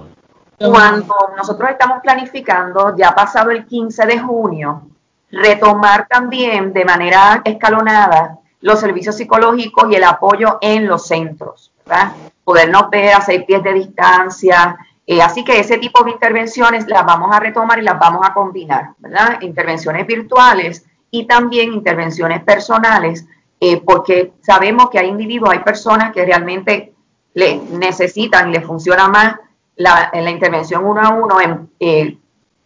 cuando 0.59 1.15
nosotros 1.37 1.71
estamos 1.71 2.01
planificando, 2.03 2.97
ya 2.97 3.15
pasado 3.15 3.51
el 3.51 3.67
15 3.67 4.07
de 4.07 4.19
junio, 4.19 4.83
retomar 5.31 6.07
también 6.09 6.73
de 6.73 6.85
manera 6.85 7.43
escalonada 7.45 8.39
los 8.61 8.81
servicios 8.81 9.17
psicológicos 9.17 9.91
y 9.91 9.97
el 9.97 10.05
apoyo 10.05 10.59
en 10.61 10.87
los 10.87 11.07
centros, 11.07 11.73
¿verdad? 11.85 12.13
Podernos 12.43 12.89
ver 12.91 13.15
a 13.15 13.21
seis 13.21 13.45
pies 13.45 13.63
de 13.63 13.73
distancia. 13.73 14.77
Eh, 15.07 15.21
así 15.21 15.45
que 15.45 15.61
ese 15.61 15.79
tipo 15.79 16.03
de 16.05 16.13
intervenciones 16.13 16.87
las 16.89 17.05
vamos 17.05 17.35
a 17.35 17.41
retomar 17.41 17.79
y 17.79 17.83
las 17.83 17.99
vamos 17.99 18.27
a 18.27 18.33
combinar, 18.33 18.91
¿verdad? 18.99 19.41
Intervenciones 19.43 20.07
virtuales 20.07 20.85
y 21.11 21.27
también 21.27 21.73
intervenciones 21.73 22.43
personales 22.43 23.27
eh, 23.61 23.81
porque 23.85 24.33
sabemos 24.43 24.91
que 24.91 24.99
hay 24.99 25.09
individuos, 25.09 25.51
hay 25.51 25.61
personas 25.61 26.13
que 26.13 26.25
realmente 26.25 26.93
le 27.35 27.57
necesitan 27.57 28.49
y 28.49 28.53
les 28.53 28.67
funciona 28.67 29.09
más 29.09 29.37
la, 29.77 30.11
la 30.13 30.31
intervención 30.31 30.85
uno 30.85 31.01
a 31.01 31.11
uno 31.11 31.41
en, 31.41 31.71
eh, 31.79 32.19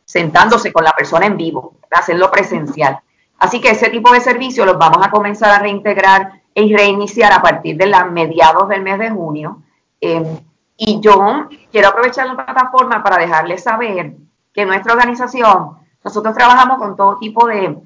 sentándose 0.04 0.72
con 0.72 0.84
la 0.84 0.92
persona 0.92 1.26
en 1.26 1.36
vivo, 1.36 1.74
hacerlo 1.90 2.30
presencial. 2.30 2.98
Así 3.38 3.60
que 3.60 3.70
ese 3.70 3.90
tipo 3.90 4.12
de 4.12 4.20
servicios 4.20 4.66
los 4.66 4.78
vamos 4.78 5.06
a 5.06 5.10
comenzar 5.10 5.50
a 5.50 5.58
reintegrar 5.58 6.40
y 6.54 6.74
reiniciar 6.74 7.32
a 7.32 7.42
partir 7.42 7.76
de 7.76 7.92
mediados 8.10 8.68
del 8.68 8.82
mes 8.82 8.98
de 8.98 9.10
junio. 9.10 9.62
Eh, 10.00 10.40
y 10.76 11.00
yo 11.00 11.48
quiero 11.70 11.88
aprovechar 11.88 12.26
la 12.26 12.36
plataforma 12.36 13.02
para 13.02 13.18
dejarles 13.18 13.62
saber 13.62 14.14
que 14.52 14.64
nuestra 14.64 14.94
organización, 14.94 15.76
nosotros 16.02 16.34
trabajamos 16.34 16.78
con 16.78 16.96
todo 16.96 17.18
tipo 17.18 17.46
de, 17.46 17.76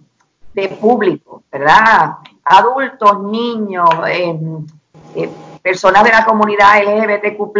de 0.55 0.69
público, 0.69 1.43
¿verdad? 1.51 2.19
adultos, 2.45 3.23
niños, 3.23 3.89
eh, 4.09 4.39
eh, 5.17 5.31
personas 5.63 6.05
de 6.05 6.11
la 6.11 6.25
comunidad 6.25 6.83
LGBTQ, 6.83 7.53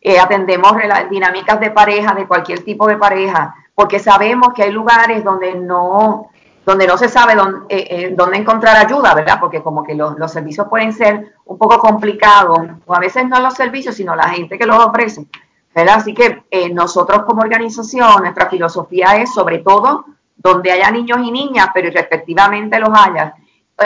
eh, 0.00 0.18
atendemos 0.18 0.72
dinámicas 1.10 1.60
de 1.60 1.70
pareja, 1.70 2.14
de 2.14 2.26
cualquier 2.26 2.64
tipo 2.64 2.86
de 2.86 2.96
pareja, 2.96 3.54
porque 3.74 3.98
sabemos 3.98 4.52
que 4.54 4.62
hay 4.62 4.70
lugares 4.70 5.22
donde 5.22 5.54
no, 5.54 6.30
donde 6.64 6.86
no 6.86 6.96
se 6.96 7.08
sabe 7.08 7.34
dónde, 7.34 8.14
dónde 8.16 8.38
encontrar 8.38 8.76
ayuda, 8.76 9.14
¿verdad? 9.14 9.38
Porque 9.40 9.62
como 9.62 9.82
que 9.82 9.94
los, 9.94 10.18
los, 10.18 10.32
servicios 10.32 10.68
pueden 10.68 10.92
ser 10.92 11.34
un 11.44 11.58
poco 11.58 11.78
complicados, 11.78 12.60
o 12.86 12.94
a 12.94 12.98
veces 12.98 13.26
no 13.26 13.40
los 13.40 13.54
servicios, 13.54 13.94
sino 13.94 14.14
la 14.14 14.28
gente 14.28 14.58
que 14.58 14.66
los 14.66 14.78
ofrece, 14.78 15.26
¿verdad? 15.74 15.96
Así 15.96 16.14
que 16.14 16.44
nosotros 16.72 17.24
como 17.24 17.42
organización, 17.42 18.22
nuestra 18.22 18.48
filosofía 18.48 19.16
es 19.16 19.32
sobre 19.32 19.58
todo 19.58 20.04
donde 20.42 20.72
haya 20.72 20.90
niños 20.90 21.18
y 21.22 21.30
niñas, 21.30 21.68
pero 21.74 21.90
respectivamente 21.90 22.78
los 22.78 22.90
haya, 22.92 23.34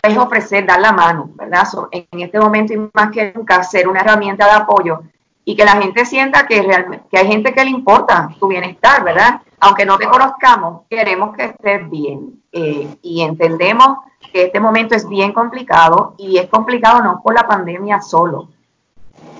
es 0.03 0.17
ofrecer, 0.17 0.65
dar 0.65 0.79
la 0.79 0.91
mano, 0.91 1.29
¿verdad? 1.35 1.67
en 1.91 2.19
este 2.19 2.39
momento 2.39 2.73
y 2.73 2.89
más 2.93 3.11
que 3.11 3.33
nunca 3.33 3.63
ser 3.63 3.87
una 3.87 4.01
herramienta 4.01 4.45
de 4.45 4.51
apoyo 4.51 5.03
y 5.45 5.55
que 5.55 5.63
la 5.63 5.81
gente 5.81 6.05
sienta 6.05 6.47
que, 6.47 6.61
realmente, 6.63 7.05
que 7.09 7.19
hay 7.19 7.27
gente 7.27 7.53
que 7.53 7.63
le 7.63 7.69
importa 7.69 8.29
tu 8.39 8.47
bienestar, 8.47 9.03
¿verdad? 9.03 9.41
Aunque 9.59 9.85
no 9.85 9.97
te 9.97 10.07
conozcamos, 10.07 10.81
queremos 10.89 11.35
que 11.35 11.45
estés 11.45 11.89
bien 11.89 12.41
eh, 12.51 12.97
y 13.03 13.21
entendemos 13.21 13.99
que 14.33 14.45
este 14.45 14.59
momento 14.59 14.95
es 14.95 15.07
bien 15.07 15.31
complicado 15.31 16.15
y 16.17 16.37
es 16.37 16.49
complicado 16.49 17.03
no 17.03 17.21
por 17.23 17.35
la 17.35 17.47
pandemia 17.47 18.01
solo. 18.01 18.49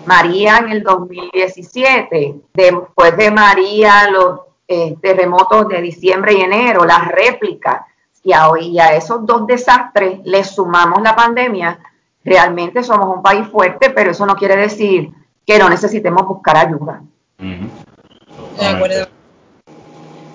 María 0.05 0.57
en 0.59 0.69
el 0.69 0.83
2017, 0.83 2.35
después 2.53 3.17
de 3.17 3.31
María, 3.31 4.09
los 4.11 4.41
eh, 4.67 4.95
terremotos 5.01 5.67
de 5.67 5.81
diciembre 5.81 6.33
y 6.33 6.41
enero, 6.41 6.85
las 6.85 7.07
réplicas, 7.07 7.81
y 8.23 8.79
a, 8.79 8.95
esos 8.95 9.25
dos 9.25 9.45
desastres 9.45 10.19
le 10.23 10.43
sumamos 10.43 11.01
la 11.03 11.15
pandemia, 11.15 11.79
realmente 12.23 12.83
somos 12.83 13.15
un 13.15 13.21
país 13.21 13.47
fuerte, 13.47 13.91
pero 13.91 14.11
eso 14.11 14.25
no 14.25 14.35
quiere 14.35 14.55
decir 14.55 15.11
que 15.45 15.59
no 15.59 15.69
necesitemos 15.69 16.25
buscar 16.27 16.57
ayuda. 16.57 17.03
De 17.37 18.65
acuerdo. 18.65 19.07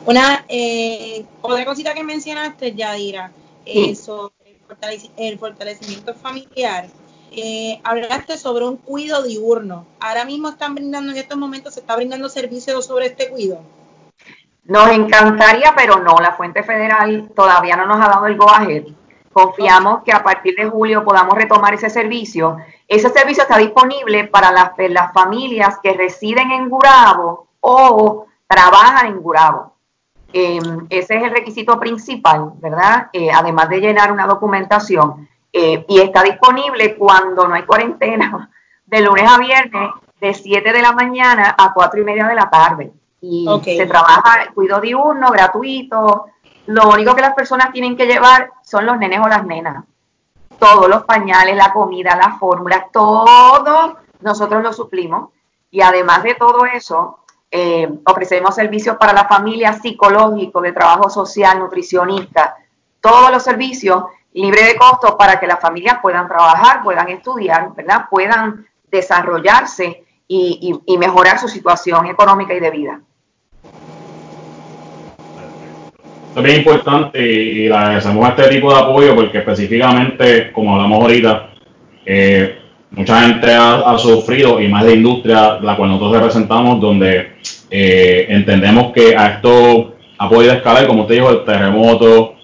Una 0.06 0.44
eh, 0.48 1.24
otra 1.42 1.64
cosita 1.64 1.94
que 1.94 2.02
mencionaste, 2.02 2.74
Yadira, 2.74 3.32
sí. 3.64 3.94
sobre 3.94 4.34
el, 5.16 5.38
fortalecimiento 5.38 6.14
familiar. 6.14 6.86
Eh, 7.32 7.80
hablaste 7.84 8.36
sobre 8.38 8.64
un 8.64 8.76
cuido 8.76 9.22
diurno. 9.22 9.86
Ahora 10.00 10.24
mismo 10.24 10.48
están 10.48 10.74
brindando, 10.74 11.12
en 11.12 11.18
estos 11.18 11.38
momentos 11.38 11.74
se 11.74 11.80
está 11.80 11.96
brindando 11.96 12.28
servicio 12.28 12.80
sobre 12.82 13.06
este 13.06 13.28
cuido. 13.28 13.60
Nos 14.64 14.90
encantaría, 14.90 15.74
pero 15.76 16.00
no, 16.00 16.16
la 16.18 16.32
fuente 16.32 16.62
federal 16.62 17.30
todavía 17.34 17.76
no 17.76 17.86
nos 17.86 17.96
ha 17.96 18.08
dado 18.08 18.26
el 18.26 18.36
go 18.36 18.48
ahead. 18.50 18.84
Confiamos 19.32 20.02
que 20.02 20.12
a 20.12 20.22
partir 20.22 20.56
de 20.56 20.68
julio 20.68 21.04
podamos 21.04 21.34
retomar 21.34 21.74
ese 21.74 21.88
servicio. 21.88 22.56
Ese 22.88 23.08
servicio 23.10 23.44
está 23.44 23.58
disponible 23.58 24.24
para 24.24 24.50
las, 24.50 24.72
las 24.76 25.12
familias 25.12 25.78
que 25.82 25.92
residen 25.92 26.50
en 26.50 26.68
Gurabo 26.68 27.48
o 27.60 28.26
trabajan 28.48 29.06
en 29.06 29.20
Gurabo. 29.20 29.74
Em, 30.32 30.86
ese 30.90 31.16
es 31.16 31.22
el 31.22 31.30
requisito 31.30 31.78
principal, 31.78 32.52
¿verdad? 32.58 33.08
Eh, 33.12 33.30
además 33.32 33.68
de 33.68 33.80
llenar 33.80 34.12
una 34.12 34.26
documentación. 34.26 35.28
Eh, 35.52 35.84
y 35.88 36.00
está 36.00 36.22
disponible 36.22 36.96
cuando 36.96 37.46
no 37.46 37.54
hay 37.54 37.62
cuarentena, 37.62 38.50
de 38.86 39.00
lunes 39.00 39.28
a 39.28 39.38
viernes, 39.38 39.90
de 40.20 40.34
7 40.34 40.72
de 40.72 40.82
la 40.82 40.92
mañana 40.92 41.54
a 41.56 41.72
4 41.72 42.00
y 42.00 42.04
media 42.04 42.26
de 42.26 42.34
la 42.34 42.50
tarde 42.50 42.92
y 43.20 43.46
se 43.64 43.86
trabaja 43.86 44.42
el 44.42 44.54
cuidado 44.54 44.80
diurno, 44.80 45.30
gratuito. 45.30 46.26
Lo 46.66 46.88
único 46.90 47.14
que 47.14 47.20
las 47.20 47.34
personas 47.34 47.72
tienen 47.72 47.96
que 47.96 48.06
llevar 48.06 48.50
son 48.70 48.86
los 48.86 48.98
nenes 48.98 49.18
o 49.20 49.26
las 49.26 49.44
nenas. 49.44 49.84
Todos 50.58 50.88
los 50.88 51.02
pañales, 51.02 51.56
la 51.56 51.72
comida, 51.72 52.14
las 52.16 52.38
fórmulas, 52.38 52.84
todo 52.92 53.96
nosotros 54.20 54.62
lo 54.62 54.72
suplimos. 54.72 55.30
Y 55.72 55.80
además 55.80 56.22
de 56.22 56.34
todo 56.36 56.64
eso, 56.66 57.18
eh, 57.50 57.90
ofrecemos 58.04 58.54
servicios 58.54 58.96
para 58.96 59.12
la 59.12 59.26
familia 59.26 59.72
psicológico, 59.72 60.60
de 60.60 60.72
trabajo 60.72 61.10
social, 61.10 61.58
nutricionista, 61.58 62.56
todos 63.00 63.32
los 63.32 63.42
servicios 63.42 64.04
libre 64.32 64.62
de 64.62 64.76
costo 64.76 65.18
para 65.18 65.40
que 65.40 65.48
las 65.48 65.58
familias 65.58 65.98
puedan 66.00 66.28
trabajar, 66.28 66.84
puedan 66.84 67.08
estudiar, 67.08 67.74
¿verdad? 67.74 68.06
puedan 68.08 68.68
desarrollarse 68.88 70.04
y 70.28 70.96
mejorar 70.96 71.40
su 71.40 71.48
situación 71.48 72.06
económica 72.06 72.54
y 72.54 72.60
de 72.60 72.70
vida. 72.70 73.00
Es 76.36 76.58
importante 76.58 77.20
y, 77.20 77.68
le 77.68 77.74
agradecemos 77.74 78.28
este 78.28 78.48
tipo 78.48 78.72
de 78.72 78.80
apoyo 78.80 79.14
porque 79.14 79.38
específicamente, 79.38 80.52
como 80.52 80.74
hablamos 80.74 81.02
ahorita, 81.02 81.50
eh, 82.06 82.58
mucha 82.92 83.22
gente 83.22 83.52
ha, 83.52 83.96
sufrido, 83.98 84.60
y 84.60 84.68
más 84.68 84.84
la 84.84 84.92
industria, 84.92 85.58
la 85.60 85.76
cual 85.76 85.90
nosotros 85.90 86.14
representamos, 86.14 86.80
donde 86.80 87.32
eh, 87.70 88.26
entendemos 88.28 88.92
que 88.92 89.16
a 89.16 89.34
esto 89.34 89.94
ha 90.18 90.28
podido 90.28 90.52
escalar, 90.52 90.86
como 90.86 91.02
usted 91.02 91.16
dijo, 91.16 91.30
el 91.30 91.44
terremoto, 91.44 92.34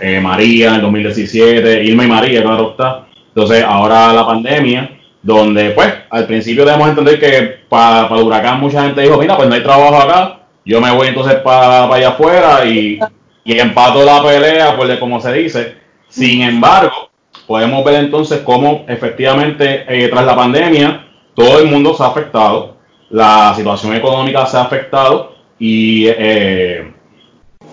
eh, 0.00 0.20
María 0.20 0.70
en 0.70 0.74
el 0.76 0.82
2017, 0.82 1.84
Irma 1.84 2.04
y 2.04 2.08
María, 2.08 2.42
claro 2.42 2.70
está. 2.70 3.06
Entonces, 3.28 3.64
ahora 3.64 4.12
la 4.12 4.26
pandemia, 4.26 4.90
donde 5.22 5.70
pues 5.70 5.92
al 6.10 6.26
principio 6.26 6.64
debemos 6.64 6.88
entender 6.88 7.18
que 7.18 7.64
para, 7.68 8.06
el 8.14 8.22
huracán 8.22 8.60
mucha 8.60 8.82
gente 8.82 9.00
dijo, 9.00 9.18
mira, 9.18 9.36
pues 9.36 9.48
no 9.48 9.54
hay 9.54 9.62
trabajo 9.62 9.96
acá, 9.96 10.40
yo 10.64 10.80
me 10.80 10.90
voy 10.90 11.08
entonces 11.08 11.36
para, 11.36 11.84
allá 11.92 12.10
afuera 12.10 12.64
y, 12.64 12.98
y 13.44 13.58
empato 13.58 14.04
la 14.04 14.22
pelea, 14.22 14.76
pues 14.76 14.88
de 14.88 14.98
como 14.98 15.20
se 15.20 15.32
dice. 15.32 15.76
Sin 16.08 16.42
embargo, 16.42 17.10
podemos 17.46 17.84
ver 17.84 17.96
entonces 17.96 18.40
cómo 18.40 18.84
efectivamente 18.88 19.84
eh, 19.88 20.08
tras 20.08 20.24
la 20.24 20.36
pandemia 20.36 21.06
todo 21.34 21.58
el 21.58 21.66
mundo 21.66 21.94
se 21.94 22.02
ha 22.02 22.06
afectado, 22.06 22.76
la 23.10 23.52
situación 23.54 23.94
económica 23.94 24.46
se 24.46 24.56
ha 24.56 24.62
afectado 24.62 25.34
y 25.58 26.06
eh, 26.06 26.92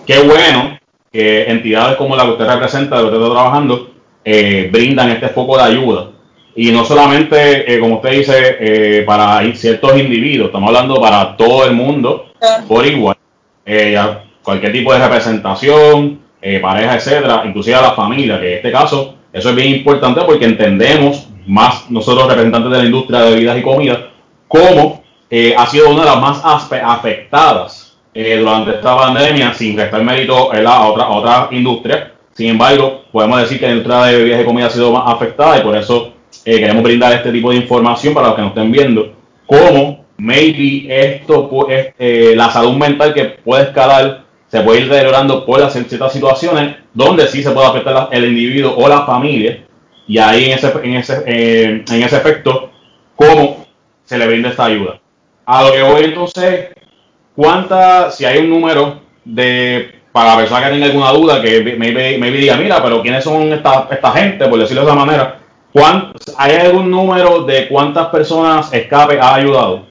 qué 0.06 0.18
bueno 0.20 0.78
que 1.12 1.44
entidades 1.44 1.96
como 1.96 2.16
la 2.16 2.24
que 2.24 2.30
usted 2.30 2.46
representa, 2.46 3.00
lo 3.00 3.10
que 3.10 3.16
está 3.16 3.30
trabajando, 3.30 3.90
eh, 4.24 4.68
brindan 4.72 5.10
este 5.10 5.28
foco 5.28 5.56
de 5.56 5.64
ayuda. 5.64 6.10
Y 6.54 6.70
no 6.70 6.84
solamente, 6.84 7.78
como 7.80 7.96
usted 7.96 8.10
dice, 8.10 9.04
para 9.06 9.42
ciertos 9.54 9.96
individuos, 9.98 10.48
estamos 10.48 10.68
hablando 10.68 11.00
para 11.00 11.34
todo 11.34 11.64
el 11.64 11.72
mundo 11.72 12.31
por 12.68 12.86
igual. 12.86 13.16
cualquier 14.42 14.72
tipo 14.72 14.92
de 14.92 14.98
representación, 14.98 16.20
pareja, 16.60 16.96
etcétera, 16.96 17.42
inclusive 17.46 17.76
a 17.76 17.82
la 17.82 17.92
familia, 17.92 18.40
que 18.40 18.48
en 18.48 18.56
este 18.56 18.72
caso 18.72 19.14
eso 19.32 19.50
es 19.50 19.54
bien 19.54 19.74
importante 19.74 20.20
porque 20.26 20.44
entendemos 20.44 21.28
más 21.46 21.90
nosotros 21.90 22.28
representantes 22.28 22.70
de 22.70 22.78
la 22.78 22.84
industria 22.84 23.20
de 23.20 23.30
bebidas 23.32 23.58
y 23.58 23.62
comida 23.62 24.08
cómo 24.52 25.02
eh, 25.30 25.54
ha 25.56 25.66
sido 25.66 25.88
una 25.88 26.02
de 26.02 26.10
las 26.10 26.20
más 26.20 26.42
afectadas 26.44 27.96
eh, 28.12 28.36
durante 28.36 28.72
esta 28.72 28.94
pandemia 28.94 29.54
sin 29.54 29.74
restar 29.74 30.04
mérito 30.04 30.52
a 30.52 30.86
otra, 30.86 31.08
otra 31.08 31.48
industria. 31.52 32.12
Sin 32.34 32.48
embargo, 32.48 33.04
podemos 33.10 33.40
decir 33.40 33.58
que 33.58 33.64
la 33.64 33.72
industria 33.72 34.04
de 34.04 34.18
bebidas 34.18 34.42
y 34.42 34.44
comida 34.44 34.66
ha 34.66 34.70
sido 34.70 34.92
más 34.92 35.04
afectada 35.06 35.58
y 35.58 35.62
por 35.62 35.74
eso 35.74 36.12
eh, 36.44 36.58
queremos 36.58 36.82
brindar 36.82 37.14
este 37.14 37.32
tipo 37.32 37.50
de 37.50 37.56
información 37.56 38.12
para 38.12 38.26
los 38.26 38.36
que 38.36 38.42
nos 38.42 38.50
estén 38.50 38.70
viendo. 38.70 39.14
Cómo 39.46 40.01
maybe 40.18 40.86
esto, 40.88 41.50
la 41.98 42.50
salud 42.50 42.76
mental 42.76 43.14
que 43.14 43.24
puede 43.24 43.64
escalar 43.64 44.24
se 44.48 44.60
puede 44.60 44.80
ir 44.80 44.88
deteriorando 44.88 45.46
por 45.46 45.60
las 45.60 45.72
ciertas 45.72 46.12
situaciones 46.12 46.76
donde 46.92 47.26
sí 47.26 47.42
se 47.42 47.50
puede 47.52 47.68
afectar 47.68 48.08
el 48.12 48.26
individuo 48.26 48.74
o 48.76 48.88
la 48.88 49.06
familia 49.06 49.64
y 50.06 50.18
ahí 50.18 50.44
en 50.46 50.52
ese, 50.52 50.72
en 50.82 50.94
ese, 50.94 51.22
eh, 51.26 51.84
en 51.88 52.02
ese 52.02 52.16
efecto, 52.16 52.70
cómo 53.16 53.66
se 54.04 54.18
le 54.18 54.26
brinda 54.26 54.50
esta 54.50 54.66
ayuda. 54.66 55.00
A 55.46 55.62
lo 55.62 55.72
que 55.72 55.82
voy 55.82 56.04
entonces, 56.04 56.68
¿cuánta, 57.34 58.10
si 58.10 58.24
hay 58.24 58.38
un 58.38 58.50
número 58.50 59.00
de, 59.24 60.02
para 60.12 60.30
la 60.30 60.36
persona 60.36 60.64
que 60.64 60.72
tenga 60.72 60.86
alguna 60.86 61.12
duda, 61.12 61.40
que 61.40 61.62
me, 61.62 61.92
me, 62.18 62.30
diga, 62.30 62.56
mira, 62.56 62.82
pero 62.82 63.00
¿quiénes 63.00 63.24
son 63.24 63.52
esta, 63.52 63.88
esta 63.90 64.12
gente, 64.12 64.46
por 64.48 64.58
decirlo 64.58 64.82
de 64.82 64.88
esa 64.88 64.96
manera? 64.98 65.38
¿Hay 66.36 66.56
algún 66.56 66.90
número 66.90 67.44
de 67.44 67.68
cuántas 67.68 68.08
personas 68.08 68.72
Escape 68.72 69.18
ha 69.18 69.36
ayudado? 69.36 69.86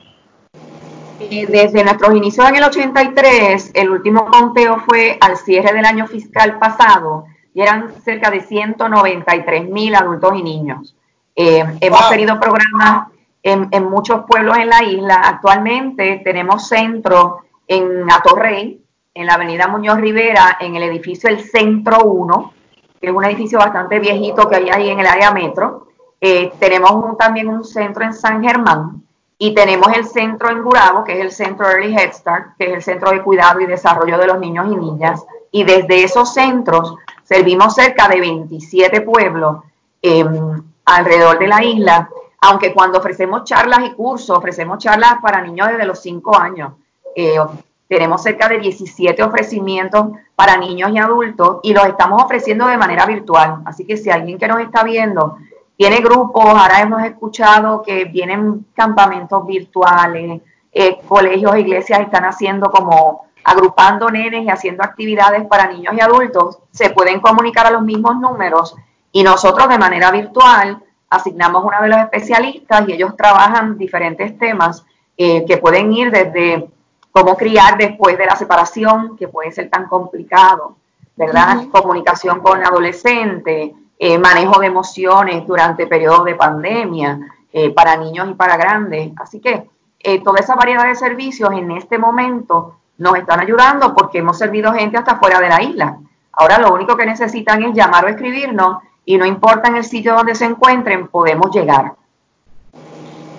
Eh, 1.30 1.46
desde 1.48 1.84
nuestros 1.84 2.16
inicios 2.16 2.50
en 2.50 2.56
el 2.56 2.64
83, 2.64 3.72
el 3.76 3.90
último 3.92 4.26
conteo 4.26 4.80
fue 4.80 5.18
al 5.22 5.38
cierre 5.38 5.74
del 5.74 5.86
año 5.86 6.08
fiscal 6.08 6.58
pasado 6.58 7.26
y 7.54 7.62
eran 7.62 7.94
cerca 8.04 8.32
de 8.32 8.42
193 8.42 9.70
mil 9.70 9.94
adultos 9.94 10.34
y 10.36 10.42
niños. 10.42 10.96
Eh, 11.36 11.64
hemos 11.80 12.10
tenido 12.10 12.40
programas 12.40 13.10
en, 13.44 13.84
muchos 13.90 14.26
pueblos 14.28 14.58
en 14.58 14.70
la 14.70 14.84
isla. 14.84 15.22
Actualmente 15.24 16.22
tenemos 16.24 16.68
centro 16.68 17.42
en 17.68 18.10
Atorrey, 18.12 18.84
en 19.14 19.26
la 19.26 19.36
avenida 19.36 19.68
Muñoz 19.68 20.00
Rivera, 20.00 20.58
en 20.60 20.76
el 20.76 20.84
edificio 20.84 21.30
El 21.30 21.42
Centro 21.42 22.04
1, 22.04 22.54
que 23.00 23.08
es 23.08 23.14
un 23.14 23.26
edificio 23.26 23.60
bastante 23.60 24.00
viejito 24.00 24.50
que 24.50 24.56
hay 24.56 24.70
ahí 24.70 24.90
en 24.90 25.00
el 25.00 25.08
área 25.08 25.32
metro. 25.32 25.88
Eh, 26.20 26.52
tenemos 26.60 27.18
también 27.18 27.48
un 27.48 27.64
centro 27.64 28.04
en 28.04 28.14
San 28.14 28.44
Germán 28.44 29.04
y 29.44 29.56
tenemos 29.56 29.88
el 29.98 30.06
centro 30.06 30.52
en 30.52 30.62
Gurabo, 30.62 31.04
que 31.04 31.14
es 31.14 31.20
el 31.20 31.32
centro 31.32 31.68
Early 31.68 31.96
Head 31.96 32.14
Start, 32.14 32.58
que 32.60 32.66
es 32.66 32.74
el 32.74 32.84
centro 32.84 33.10
de 33.10 33.24
cuidado 33.24 33.60
y 33.60 33.66
desarrollo 33.66 34.20
de 34.20 34.28
los 34.28 34.40
niños 34.40 34.68
y 34.72 34.76
niñas. 34.76 35.26
Y 35.50 35.64
desde 35.64 36.04
esos 36.04 36.32
centros 36.32 36.94
servimos 37.24 37.74
cerca 37.74 38.08
de 38.08 38.20
27 38.20 39.02
pueblos 39.02 39.64
em, 40.00 40.62
alrededor 40.86 41.40
de 41.40 41.48
la 41.48 41.64
isla, 41.64 42.08
aunque 42.40 42.72
cuando 42.72 43.00
ofrecemos 43.00 43.44
charlas 43.44 43.80
y 43.84 43.94
cursos, 43.94 44.38
ofrecemos 44.38 44.78
charlas 44.78 45.16
para 45.24 45.42
niños 45.42 45.70
desde 45.70 45.86
los 45.88 46.00
5 46.00 46.38
años. 46.38 46.74
Eh, 47.16 47.40
tenemos 47.88 48.22
cerca 48.22 48.48
de 48.48 48.60
17 48.60 49.24
ofrecimientos 49.24 50.06
para 50.36 50.56
niños 50.56 50.92
y 50.94 51.00
adultos 51.00 51.62
y 51.64 51.74
los 51.74 51.88
estamos 51.88 52.24
ofreciendo 52.24 52.68
de 52.68 52.78
manera 52.78 53.08
virtual. 53.08 53.64
Así 53.66 53.88
que 53.88 53.98
si 53.98 54.12
alguien 54.12 54.38
que 54.38 54.48
nos 54.48 54.60
está 54.60 54.84
viendo 54.84 55.38
tiene 55.82 55.98
grupos, 55.98 56.46
ahora 56.46 56.80
hemos 56.80 57.02
escuchado 57.02 57.82
que 57.82 58.06
vienen 58.06 58.68
campamentos 58.76 59.48
virtuales, 59.48 60.40
eh, 60.72 61.00
colegios, 61.08 61.58
iglesias 61.58 62.02
están 62.02 62.24
haciendo 62.24 62.70
como 62.70 63.26
agrupando 63.44 64.08
nenes 64.12 64.46
y 64.46 64.50
haciendo 64.52 64.84
actividades 64.84 65.44
para 65.48 65.66
niños 65.66 65.96
y 65.98 66.00
adultos, 66.00 66.60
se 66.70 66.92
pueden 66.92 67.20
comunicar 67.20 67.66
a 67.66 67.72
los 67.72 67.82
mismos 67.82 68.16
números 68.20 68.76
y 69.12 69.24
nosotros 69.24 69.70
de 69.70 69.80
manera 69.80 70.12
virtual 70.12 70.84
asignamos 71.10 71.66
una 71.66 71.82
de 71.82 71.90
los 71.90 71.98
especialistas 71.98 72.88
y 72.88 72.94
ellos 72.94 73.18
trabajan 73.18 73.80
diferentes 73.80 74.38
temas 74.38 74.86
eh, 75.18 75.44
que 75.48 75.58
pueden 75.58 75.92
ir 75.94 76.12
desde 76.12 76.70
cómo 77.10 77.36
criar 77.36 77.80
después 77.80 78.20
de 78.20 78.28
la 78.28 78.36
separación, 78.36 79.18
que 79.18 79.28
puede 79.28 79.52
ser 79.52 79.72
tan 79.72 79.88
complicado, 79.88 80.76
¿verdad? 81.16 81.64
Comunicación 81.72 82.40
con 82.40 82.64
adolescentes, 82.64 83.72
eh, 84.04 84.18
manejo 84.18 84.60
de 84.60 84.66
emociones 84.66 85.46
durante 85.46 85.86
periodos 85.86 86.26
de 86.26 86.34
pandemia 86.34 87.20
eh, 87.54 87.70
para 87.70 87.96
niños 87.98 88.30
y 88.32 88.34
para 88.34 88.58
grandes. 88.58 89.12
Así 89.16 89.40
que 89.40 89.70
eh, 90.00 90.24
toda 90.24 90.40
esa 90.40 90.56
variedad 90.56 90.88
de 90.88 90.96
servicios 90.96 91.52
en 91.52 91.70
este 91.70 92.00
momento 92.00 92.78
nos 92.98 93.16
están 93.16 93.42
ayudando 93.42 93.94
porque 93.94 94.18
hemos 94.18 94.40
servido 94.40 94.74
gente 94.74 94.98
hasta 94.98 95.20
fuera 95.20 95.40
de 95.40 95.50
la 95.50 95.62
isla. 95.62 96.00
Ahora 96.32 96.58
lo 96.58 96.74
único 96.74 96.98
que 96.98 97.06
necesitan 97.06 97.62
es 97.62 97.76
llamar 97.76 98.06
o 98.06 98.08
escribirnos 98.08 98.80
y 99.06 99.20
no 99.20 99.26
importa 99.28 99.70
en 99.70 99.76
el 99.76 99.84
sitio 99.84 100.16
donde 100.16 100.34
se 100.34 100.46
encuentren, 100.46 101.08
podemos 101.08 101.56
llegar. 101.56 101.94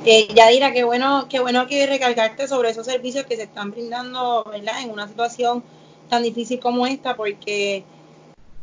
Eh, 0.05 0.29
Yadira, 0.33 0.73
qué 0.73 0.85
bueno, 0.85 1.27
qué 1.29 1.41
bueno 1.41 1.67
que 1.67 1.89
recalcaste 1.89 2.47
sobre 2.47 2.71
esos 2.71 2.87
servicios 2.87 3.27
que 3.27 3.35
se 3.35 3.43
están 3.43 3.73
brindando 3.73 4.45
¿verdad? 4.49 4.81
en 4.81 4.93
una 4.93 5.09
situación 5.09 5.65
tan 6.09 6.23
difícil 6.23 6.61
como 6.61 6.87
esta, 6.87 7.17
porque 7.17 7.85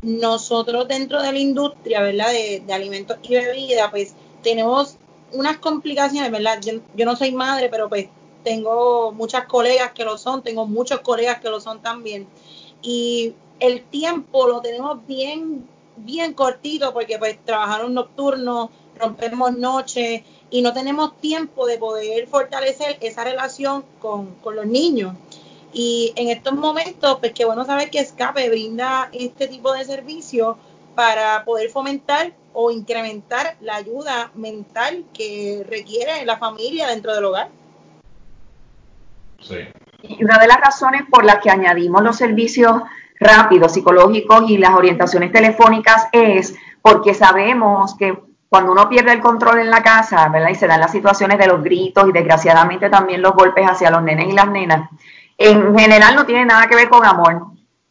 nosotros 0.02 0.88
dentro 0.88 1.20
de 1.22 1.32
la 1.32 1.38
industria, 1.38 2.00
¿verdad? 2.00 2.30
De, 2.30 2.72
alimentos 2.72 3.18
y 3.22 3.34
bebidas, 3.34 3.90
pues 3.90 4.14
tenemos 4.42 4.96
unas 5.32 5.58
complicaciones, 5.58 6.30
¿verdad? 6.30 6.60
Yo, 6.62 7.04
no 7.04 7.16
soy 7.16 7.32
madre, 7.32 7.68
pero 7.68 7.88
pues 7.88 8.08
tengo 8.42 9.12
muchas 9.12 9.44
colegas 9.44 9.92
que 9.92 10.04
lo 10.04 10.16
son, 10.16 10.42
tengo 10.42 10.66
muchos 10.66 11.00
colegas 11.00 11.40
que 11.40 11.50
lo 11.50 11.60
son 11.60 11.80
también. 11.82 12.26
Y 12.82 13.34
el 13.58 13.82
tiempo 13.82 14.48
lo 14.48 14.60
tenemos 14.60 15.06
bien, 15.06 15.68
bien 15.96 16.32
cortito 16.32 16.92
porque 16.92 17.18
pues 17.18 17.38
trabajaron 17.44 17.92
nocturnos, 17.92 18.70
rompemos 18.98 19.56
noches 19.56 20.22
y 20.50 20.62
no 20.62 20.72
tenemos 20.72 21.16
tiempo 21.20 21.66
de 21.66 21.78
poder 21.78 22.26
fortalecer 22.26 22.96
esa 23.00 23.24
relación 23.24 23.84
con, 24.00 24.34
con 24.36 24.56
los 24.56 24.66
niños. 24.66 25.14
Y 25.72 26.12
en 26.16 26.28
estos 26.28 26.54
momentos, 26.54 27.18
pues 27.20 27.32
qué 27.32 27.44
bueno 27.44 27.64
saber 27.64 27.90
que 27.90 28.00
Escape 28.00 28.48
brinda 28.48 29.08
este 29.12 29.46
tipo 29.48 29.72
de 29.72 29.84
servicio 29.84 30.58
para 30.94 31.44
poder 31.44 31.70
fomentar 31.70 32.32
o 32.52 32.70
incrementar 32.70 33.56
la 33.60 33.76
ayuda 33.76 34.32
mental 34.34 35.04
que 35.14 35.64
requiere 35.68 36.24
la 36.24 36.38
familia 36.38 36.88
dentro 36.88 37.14
del 37.14 37.24
hogar. 37.24 37.48
Sí. 39.40 39.56
Y 40.02 40.24
una 40.24 40.38
de 40.38 40.48
las 40.48 40.60
razones 40.60 41.02
por 41.10 41.24
las 41.24 41.38
que 41.38 41.50
añadimos 41.50 42.02
los 42.02 42.16
servicios 42.16 42.82
rápidos, 43.20 43.72
psicológicos 43.72 44.50
y 44.50 44.58
las 44.58 44.74
orientaciones 44.74 45.30
telefónicas 45.30 46.08
es 46.12 46.54
porque 46.82 47.14
sabemos 47.14 47.94
que 47.96 48.18
cuando 48.48 48.72
uno 48.72 48.88
pierde 48.88 49.12
el 49.12 49.20
control 49.20 49.60
en 49.60 49.70
la 49.70 49.82
casa, 49.82 50.28
¿verdad? 50.28 50.48
Y 50.48 50.56
se 50.56 50.66
dan 50.66 50.80
las 50.80 50.90
situaciones 50.90 51.38
de 51.38 51.46
los 51.46 51.62
gritos 51.62 52.08
y 52.08 52.12
desgraciadamente 52.12 52.90
también 52.90 53.22
los 53.22 53.34
golpes 53.34 53.64
hacia 53.64 53.90
los 53.90 54.02
nenes 54.02 54.28
y 54.28 54.32
las 54.32 54.48
nenas, 54.48 54.90
en 55.40 55.78
general 55.78 56.14
no 56.14 56.26
tiene 56.26 56.44
nada 56.44 56.66
que 56.66 56.76
ver 56.76 56.90
con 56.90 57.04
amor. 57.04 57.46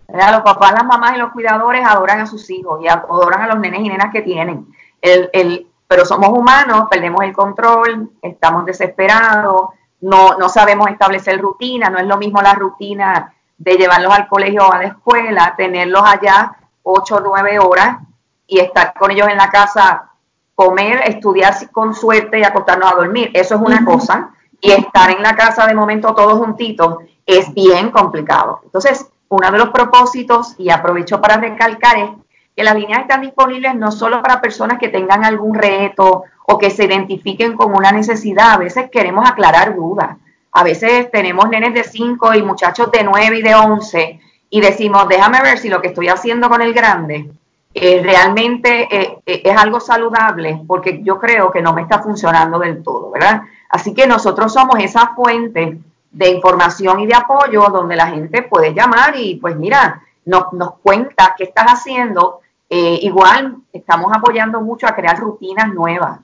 Los 0.07 0.41
papás, 0.41 0.71
las 0.73 0.85
mamás 0.85 1.15
y 1.15 1.17
los 1.17 1.31
cuidadores 1.31 1.83
adoran 1.85 2.19
a 2.19 2.27
sus 2.27 2.49
hijos 2.49 2.79
y 2.81 2.88
adoran 2.88 3.41
a 3.41 3.47
los 3.47 3.59
nenes 3.59 3.81
y 3.81 3.89
nenas 3.89 4.12
que 4.13 4.21
tienen. 4.21 4.67
El, 5.01 5.29
el, 5.33 5.67
pero 5.88 6.05
somos 6.05 6.29
humanos, 6.29 6.88
perdemos 6.91 7.21
el 7.23 7.33
control, 7.33 8.12
estamos 8.21 8.65
desesperados, 8.65 9.69
no, 10.01 10.38
no 10.38 10.47
sabemos 10.47 10.89
establecer 10.89 11.41
rutina, 11.41 11.89
no 11.89 11.97
es 11.97 12.05
lo 12.05 12.17
mismo 12.17 12.39
la 12.41 12.53
rutina 12.53 13.33
de 13.57 13.75
llevarlos 13.75 14.13
al 14.13 14.27
colegio 14.27 14.67
o 14.67 14.71
a 14.71 14.77
la 14.77 14.88
escuela, 14.88 15.55
tenerlos 15.57 16.03
allá 16.05 16.55
ocho 16.83 17.15
o 17.15 17.19
nueve 17.19 17.57
horas 17.57 17.97
y 18.45 18.59
estar 18.59 18.93
con 18.93 19.09
ellos 19.09 19.27
en 19.27 19.38
la 19.38 19.49
casa 19.49 20.12
comer, 20.53 21.01
estudiar 21.05 21.53
con 21.71 21.95
suerte 21.95 22.39
y 22.39 22.43
acostarnos 22.43 22.91
a 22.91 22.95
dormir. 22.95 23.31
Eso 23.33 23.55
es 23.55 23.62
una 23.62 23.83
cosa. 23.85 24.31
Y 24.62 24.72
estar 24.72 25.12
en 25.12 25.24
la 25.24 25.36
casa 25.36 25.65
de 25.67 25.74
momento 25.74 26.13
todos 26.13 26.38
juntitos 26.38 26.98
es 27.26 27.54
bien 27.54 27.91
complicado. 27.91 28.62
Entonces, 28.63 29.10
uno 29.30 29.52
de 29.52 29.58
los 29.58 29.69
propósitos, 29.69 30.56
y 30.58 30.69
aprovecho 30.69 31.22
para 31.22 31.38
recalcar, 31.38 31.98
es 31.98 32.10
que 32.56 32.63
las 32.63 32.76
líneas 32.76 33.02
están 33.02 33.22
disponibles 33.22 33.76
no 33.76 33.91
solo 33.91 34.22
para 34.22 34.41
personas 34.41 34.80
que 34.80 34.89
tengan 34.89 35.24
algún 35.24 35.56
reto 35.56 36.24
o 36.45 36.58
que 36.58 36.72
se 36.72 36.86
identifiquen 36.86 37.56
con 37.56 37.74
una 37.74 37.91
necesidad, 37.91 38.52
a 38.52 38.58
veces 38.58 38.89
queremos 38.91 39.30
aclarar 39.30 39.76
dudas. 39.76 40.17
A 40.52 40.63
veces 40.63 41.12
tenemos 41.12 41.48
nenes 41.48 41.74
de 41.74 41.84
5 41.84 42.34
y 42.34 42.41
muchachos 42.41 42.91
de 42.91 43.04
9 43.04 43.38
y 43.38 43.41
de 43.43 43.56
11 43.56 44.19
y 44.50 44.62
decimos, 44.62 45.08
déjame 45.08 45.41
ver 45.41 45.60
si 45.60 45.69
lo 45.69 45.80
que 45.80 45.89
estoy 45.89 46.10
haciendo 46.10 46.50
con 46.50 46.62
el 46.62 46.74
grande 46.74 47.30
eh, 47.74 48.02
realmente 48.04 48.88
eh, 48.89 49.19
eh, 49.26 49.41
es 49.45 49.56
algo 49.56 49.80
saludable 49.80 50.60
porque 50.65 51.02
yo 51.04 51.19
creo 51.19 51.52
que 51.52 51.62
no 51.62 51.72
me 51.72 51.84
está 51.84 52.00
funcionando 52.00 52.58
del 52.58 52.82
todo, 52.82 53.12
¿verdad? 53.12 53.43
Así 53.69 53.93
que 53.93 54.08
nosotros 54.08 54.51
somos 54.51 54.79
esa 54.79 55.13
fuente 55.15 55.79
de 56.12 56.29
información 56.29 56.99
y 56.99 57.05
de 57.05 57.15
apoyo 57.15 57.67
donde 57.71 57.95
la 57.95 58.08
gente 58.08 58.41
puede 58.41 58.73
llamar 58.73 59.15
y 59.15 59.36
pues 59.36 59.55
mira, 59.55 60.01
nos, 60.25 60.51
nos 60.53 60.73
cuenta 60.79 61.36
qué 61.38 61.45
estás 61.45 61.67
haciendo. 61.67 62.41
igual 62.69 63.58
estamos 63.71 64.12
apoyando 64.13 64.62
mucho 64.62 64.88
a 64.88 64.95
crear 64.95 65.19
rutinas 65.19 65.73
nuevas. 65.73 66.19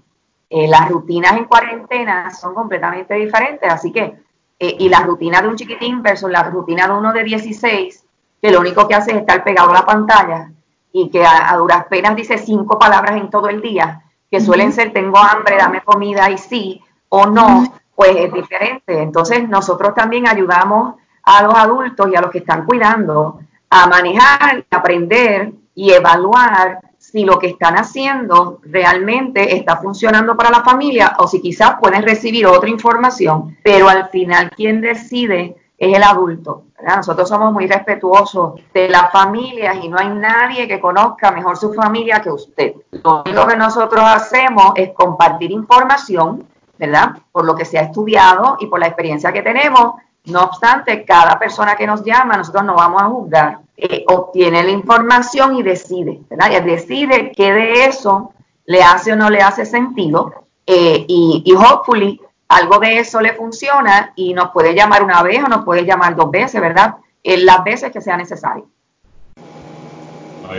las 0.49 0.89
rutinas 0.89 1.33
en 1.37 1.45
cuarentena 1.45 2.31
son 2.31 2.53
completamente 2.53 3.13
diferentes, 3.15 3.71
así 3.71 3.91
que, 3.91 4.15
y 4.59 4.89
la 4.89 5.01
rutina 5.01 5.41
de 5.41 5.47
un 5.47 5.55
chiquitín 5.55 6.01
versus 6.01 6.29
la 6.29 6.43
rutina 6.43 6.87
de 6.87 6.93
uno 6.93 7.13
de 7.13 7.23
16, 7.23 8.05
que 8.41 8.51
lo 8.51 8.59
único 8.59 8.87
que 8.87 8.95
hace 8.95 9.11
es 9.11 9.17
estar 9.17 9.43
pegado 9.43 9.71
a 9.71 9.73
la 9.73 9.85
pantalla 9.85 10.51
y 10.91 11.09
que 11.09 11.25
a, 11.25 11.55
duras 11.57 11.85
penas 11.89 12.15
dice 12.15 12.37
cinco 12.37 12.79
palabras 12.79 13.17
en 13.17 13.29
todo 13.29 13.49
el 13.49 13.61
día, 13.61 14.03
que 14.31 14.39
suelen 14.39 14.71
ser 14.71 14.93
tengo 14.93 15.17
hambre, 15.17 15.57
dame 15.57 15.81
comida 15.81 16.29
y 16.29 16.37
sí 16.37 16.81
o 17.15 17.25
no, 17.27 17.73
pues 17.95 18.11
es 18.17 18.33
diferente. 18.33 19.01
Entonces 19.01 19.47
nosotros 19.47 19.95
también 19.95 20.27
ayudamos 20.27 20.95
a 21.23 21.43
los 21.43 21.55
adultos 21.55 22.09
y 22.11 22.15
a 22.15 22.21
los 22.21 22.29
que 22.29 22.39
están 22.39 22.65
cuidando 22.65 23.39
a 23.69 23.87
manejar, 23.87 24.65
aprender 24.69 25.53
y 25.73 25.91
evaluar 25.91 26.79
si 26.97 27.23
lo 27.23 27.39
que 27.39 27.47
están 27.47 27.75
haciendo 27.75 28.59
realmente 28.63 29.55
está 29.55 29.77
funcionando 29.77 30.35
para 30.35 30.49
la 30.49 30.63
familia 30.63 31.15
o 31.19 31.27
si 31.27 31.41
quizás 31.41 31.75
pueden 31.79 32.03
recibir 32.03 32.47
otra 32.47 32.69
información, 32.69 33.57
pero 33.63 33.87
al 33.87 34.09
final 34.09 34.49
quien 34.49 34.81
decide 34.81 35.55
es 35.77 35.95
el 35.95 36.03
adulto. 36.03 36.63
Nosotros 36.83 37.27
somos 37.27 37.53
muy 37.53 37.67
respetuosos 37.67 38.61
de 38.73 38.89
las 38.89 39.11
familias 39.11 39.77
y 39.81 39.87
no 39.87 39.97
hay 39.97 40.09
nadie 40.09 40.67
que 40.67 40.79
conozca 40.79 41.31
mejor 41.31 41.57
su 41.57 41.73
familia 41.73 42.21
que 42.21 42.31
usted. 42.31 42.73
Lo 42.91 43.23
único 43.23 43.47
que 43.47 43.55
nosotros 43.55 44.03
hacemos 44.03 44.73
es 44.75 44.91
compartir 44.93 45.51
información, 45.51 46.45
¿verdad? 46.77 47.17
Por 47.31 47.45
lo 47.45 47.55
que 47.55 47.65
se 47.65 47.77
ha 47.77 47.83
estudiado 47.83 48.57
y 48.59 48.67
por 48.67 48.79
la 48.79 48.87
experiencia 48.87 49.31
que 49.31 49.41
tenemos. 49.41 49.95
No 50.25 50.43
obstante, 50.43 51.05
cada 51.05 51.37
persona 51.37 51.75
que 51.75 51.85
nos 51.85 52.03
llama, 52.03 52.37
nosotros 52.37 52.63
no 52.65 52.75
vamos 52.75 53.01
a 53.01 53.05
juzgar, 53.05 53.59
eh, 53.77 54.03
obtiene 54.07 54.63
la 54.63 54.71
información 54.71 55.55
y 55.55 55.63
decide, 55.63 56.21
¿verdad? 56.29 56.51
Y 56.51 56.65
decide 56.65 57.31
qué 57.35 57.53
de 57.53 57.85
eso 57.85 58.33
le 58.65 58.81
hace 58.81 59.13
o 59.13 59.15
no 59.15 59.29
le 59.29 59.41
hace 59.41 59.65
sentido 59.65 60.47
eh, 60.65 61.05
y, 61.07 61.43
y 61.45 61.53
hopefully 61.53 62.19
algo 62.47 62.79
de 62.79 62.99
eso 62.99 63.21
le 63.21 63.33
funciona 63.33 64.13
y 64.15 64.33
nos 64.33 64.51
puede 64.51 64.73
llamar 64.73 65.03
una 65.03 65.21
vez 65.23 65.43
o 65.43 65.47
nos 65.47 65.65
puede 65.65 65.85
llamar 65.85 66.15
dos 66.15 66.31
veces, 66.31 66.61
¿verdad? 66.61 66.95
En 67.23 67.45
las 67.45 67.63
veces 67.63 67.91
que 67.91 68.01
sea 68.01 68.17
necesario. 68.17 68.67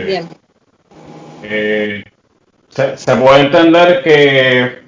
bien. 0.05 0.27
Eh, 1.43 2.03
se, 2.69 3.15
puede 3.15 3.41
entender 3.41 4.03
que 4.03 4.86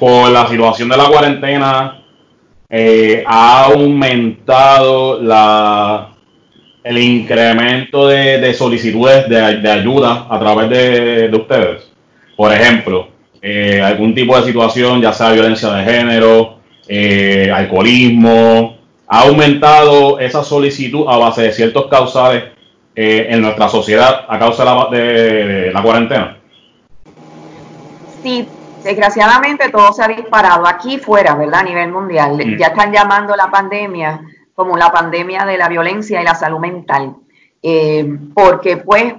por 0.00 0.30
la 0.30 0.48
situación 0.48 0.88
de 0.88 0.96
la 0.96 1.08
cuarentena 1.08 2.02
eh, 2.70 3.22
ha 3.26 3.64
aumentado 3.66 5.20
la, 5.20 6.08
el 6.82 6.98
incremento 6.98 8.08
de, 8.08 8.54
solicitudes 8.54 9.28
de, 9.28 9.70
ayuda 9.70 10.26
a 10.30 10.38
través 10.40 10.70
de 10.70 11.30
ustedes. 11.36 11.90
Por 12.34 12.50
ejemplo, 12.50 13.08
eh, 13.42 13.82
algún 13.82 14.14
tipo 14.14 14.34
de 14.40 14.46
situación, 14.46 15.02
ya 15.02 15.12
sea 15.12 15.32
violencia 15.32 15.70
de 15.70 15.84
género, 15.84 16.60
eh, 16.88 17.50
alcoholismo, 17.54 18.78
ha 19.06 19.22
aumentado 19.24 20.18
esa 20.18 20.42
solicitud 20.42 21.04
a 21.08 21.18
base 21.18 21.42
de 21.42 21.52
ciertos 21.52 21.88
causales 21.88 22.44
en 22.94 23.40
nuestra 23.40 23.68
sociedad 23.68 24.26
a 24.28 24.38
causa 24.38 24.62
de 24.62 24.70
la, 24.70 24.86
de 24.90 25.72
la 25.72 25.82
cuarentena. 25.82 26.36
Sí, 28.22 28.46
desgraciadamente 28.82 29.68
todo 29.70 29.92
se 29.92 30.02
ha 30.02 30.08
disparado 30.08 30.66
aquí 30.66 30.98
fuera, 30.98 31.34
¿verdad? 31.34 31.60
A 31.60 31.64
nivel 31.64 31.92
mundial. 31.92 32.36
Mm. 32.36 32.58
Ya 32.58 32.68
están 32.68 32.92
llamando 32.92 33.36
la 33.36 33.50
pandemia 33.50 34.22
como 34.54 34.76
la 34.76 34.92
pandemia 34.92 35.44
de 35.46 35.56
la 35.56 35.68
violencia 35.68 36.20
y 36.20 36.24
la 36.24 36.34
salud 36.34 36.58
mental. 36.58 37.16
porque 38.34 38.78
pues 38.78 39.14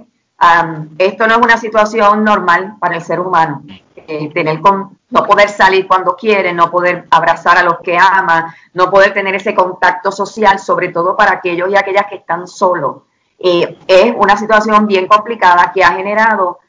esto 0.98 1.28
no 1.28 1.36
es 1.36 1.42
una 1.42 1.58
situación 1.58 2.24
normal 2.24 2.76
para 2.80 2.96
el 2.96 3.02
ser 3.02 3.20
humano. 3.20 3.64
Eh, 4.08 4.30
tener 4.34 4.60
con, 4.62 4.98
no 5.10 5.24
poder 5.26 5.50
salir 5.50 5.88
cuando 5.88 6.16
quiere, 6.16 6.54
no 6.54 6.72
poder 6.72 7.06
abrazar 7.12 7.58
a 7.58 7.64
los 7.64 7.80
que 7.80 7.98
ama, 7.98 8.56
no 8.74 8.90
poder 8.90 9.14
tener 9.14 9.36
ese 9.36 9.54
contacto 9.54 10.12
social, 10.12 10.60
sobre 10.60 10.90
todo 10.90 11.16
para 11.16 11.34
aquellos 11.34 11.70
y 11.70 11.76
aquellas 11.76 12.08
que 12.08 12.16
están 12.16 12.48
solos. 12.48 13.04
Eh, 13.38 13.78
es 13.88 14.14
una 14.18 14.38
situación 14.38 14.88
bien 14.88 15.08
complicada 15.08 15.72
que 15.74 15.84
ha 15.84 15.94
generado 15.94 16.60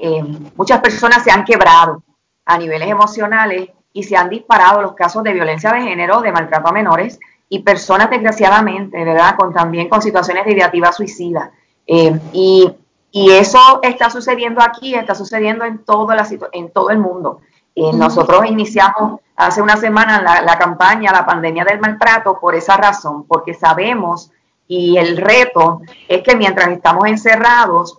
eh, 0.00 0.22
muchas, 0.56 0.80
personas 0.80 1.22
se 1.22 1.30
han 1.30 1.44
quebrado 1.44 2.02
a 2.44 2.58
niveles 2.58 2.88
emocionales 2.88 3.70
y 3.92 4.02
se 4.02 4.16
han 4.16 4.28
disparado 4.28 4.82
los 4.82 4.94
casos 4.94 5.22
de 5.22 5.32
violencia 5.32 5.72
de 5.72 5.82
género, 5.82 6.20
de 6.20 6.32
maltrato 6.32 6.68
a 6.68 6.72
menores 6.72 7.18
y 7.48 7.60
personas 7.60 8.10
desgraciadamente, 8.10 9.04
¿verdad? 9.04 9.36
Con 9.36 9.52
también 9.52 9.88
con 9.88 10.00
situaciones 10.00 10.44
de 10.44 10.52
ideativa 10.52 10.92
suicida. 10.92 11.52
y 11.86 12.72
y 13.12 13.30
eso 13.32 13.80
está 13.82 14.08
sucediendo 14.08 14.62
aquí, 14.62 14.94
está 14.94 15.14
sucediendo 15.14 15.64
en 15.64 15.84
todo, 15.84 16.14
la, 16.14 16.26
en 16.52 16.70
todo 16.70 16.90
el 16.90 16.98
mundo. 16.98 17.40
Y 17.74 17.92
nosotros 17.92 18.46
iniciamos 18.46 19.20
hace 19.36 19.62
una 19.62 19.76
semana 19.76 20.22
la, 20.22 20.42
la, 20.42 20.58
campaña, 20.58 21.12
la 21.12 21.26
pandemia 21.26 21.64
del 21.64 21.80
maltrato, 21.80 22.38
por 22.38 22.54
esa 22.54 22.76
razón, 22.76 23.24
porque 23.26 23.54
sabemos 23.54 24.30
y 24.68 24.96
el 24.98 25.16
reto 25.16 25.82
es 26.06 26.22
que 26.22 26.36
mientras 26.36 26.68
estamos 26.68 27.06
encerrados, 27.06 27.98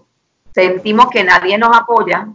sentimos 0.54 1.08
que 1.10 1.24
nadie 1.24 1.58
nos 1.58 1.76
apoya 1.76 2.28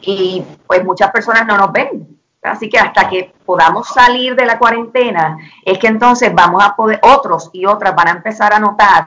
y 0.00 0.44
pues 0.66 0.84
muchas 0.84 1.10
personas 1.10 1.46
no 1.46 1.56
nos 1.56 1.72
ven. 1.72 2.18
Así 2.42 2.68
que 2.68 2.78
hasta 2.78 3.08
que 3.08 3.32
podamos 3.46 3.88
salir 3.88 4.36
de 4.36 4.44
la 4.44 4.58
cuarentena, 4.58 5.38
es 5.64 5.78
que 5.78 5.86
entonces 5.86 6.34
vamos 6.34 6.62
a 6.62 6.76
poder, 6.76 7.00
otros 7.02 7.48
y 7.52 7.64
otras 7.64 7.94
van 7.94 8.08
a 8.08 8.12
empezar 8.12 8.52
a 8.52 8.58
notar 8.58 9.06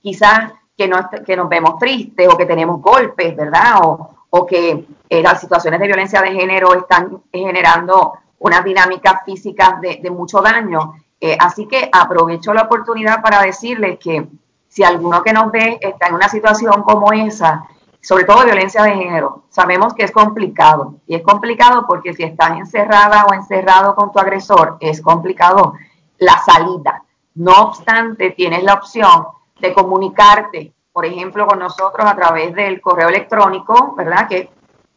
quizás 0.00 0.52
que, 0.76 0.86
no, 0.86 1.10
que 1.26 1.36
nos 1.36 1.48
vemos 1.48 1.76
tristes 1.78 2.28
o 2.28 2.36
que 2.36 2.46
tenemos 2.46 2.80
golpes, 2.80 3.34
¿verdad? 3.36 3.80
O, 3.82 4.18
o 4.30 4.46
que 4.46 4.86
eh, 5.08 5.22
las 5.22 5.40
situaciones 5.40 5.80
de 5.80 5.86
violencia 5.86 6.20
de 6.20 6.32
género 6.32 6.74
están 6.74 7.22
generando 7.32 8.14
unas 8.40 8.64
dinámicas 8.64 9.22
físicas 9.24 9.80
de, 9.80 10.10
mucho 10.10 10.40
daño. 10.40 10.94
Eh, 11.20 11.36
así 11.40 11.66
que 11.66 11.88
aprovecho 11.90 12.54
la 12.54 12.62
oportunidad 12.62 13.22
para 13.22 13.42
decirles 13.42 13.98
que 13.98 14.28
si 14.68 14.84
alguno 14.84 15.22
que 15.22 15.32
nos 15.32 15.50
ve 15.50 15.78
está 15.80 16.08
en 16.08 16.14
una 16.14 16.28
situación 16.28 16.82
como 16.82 17.12
esa, 17.12 17.64
sobre 18.00 18.24
todo 18.24 18.44
violencia 18.44 18.82
de 18.82 18.94
género, 18.94 19.44
sabemos 19.48 19.94
que 19.94 20.04
es 20.04 20.12
complicado. 20.12 20.96
Y 21.06 21.16
es 21.16 21.22
complicado 21.22 21.84
porque 21.86 22.14
si 22.14 22.22
estás 22.22 22.58
encerrada 22.58 23.24
o 23.24 23.34
encerrado 23.34 23.94
con 23.94 24.12
tu 24.12 24.18
agresor, 24.18 24.76
es 24.80 25.00
complicado 25.00 25.74
la 26.18 26.38
salida. 26.38 27.04
No 27.34 27.52
obstante, 27.52 28.30
tienes 28.30 28.62
la 28.62 28.74
opción 28.74 29.26
de 29.60 29.72
comunicarte, 29.72 30.72
por 30.92 31.06
ejemplo, 31.06 31.46
con 31.46 31.58
nosotros 31.58 32.06
a 32.06 32.14
través 32.14 32.54
del 32.54 32.80
correo 32.80 33.08
electrónico, 33.08 33.94
¿verdad? 33.96 34.28
Que, 34.28 34.50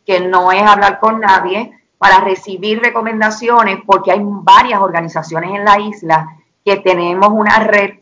que 0.05 0.19
no 0.19 0.51
es 0.51 0.63
hablar 0.63 0.99
con 0.99 1.19
nadie 1.19 1.71
para 1.97 2.19
recibir 2.21 2.81
recomendaciones, 2.81 3.79
porque 3.85 4.11
hay 4.11 4.21
varias 4.21 4.81
organizaciones 4.81 5.51
en 5.51 5.65
la 5.65 5.79
isla 5.79 6.37
que 6.65 6.77
tenemos 6.77 7.29
una 7.29 7.59
red 7.59 8.00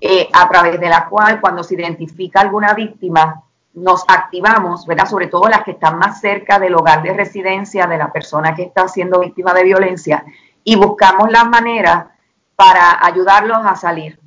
eh, 0.00 0.28
a 0.32 0.48
través 0.48 0.78
de 0.80 0.88
la 0.88 1.08
cual 1.08 1.40
cuando 1.40 1.62
se 1.62 1.74
identifica 1.74 2.40
alguna 2.40 2.74
víctima, 2.74 3.42
nos 3.74 4.04
activamos, 4.08 4.86
¿verdad? 4.86 5.06
Sobre 5.06 5.28
todo 5.28 5.48
las 5.48 5.62
que 5.62 5.72
están 5.72 5.98
más 5.98 6.20
cerca 6.20 6.58
del 6.58 6.74
hogar 6.74 7.02
de 7.02 7.14
residencia 7.14 7.86
de 7.86 7.98
la 7.98 8.12
persona 8.12 8.54
que 8.54 8.62
está 8.62 8.88
siendo 8.88 9.20
víctima 9.20 9.52
de 9.52 9.64
violencia 9.64 10.24
y 10.64 10.76
buscamos 10.76 11.30
las 11.30 11.46
maneras 11.46 12.06
para 12.56 13.04
ayudarlos 13.04 13.58
a 13.64 13.76
salir. 13.76 14.18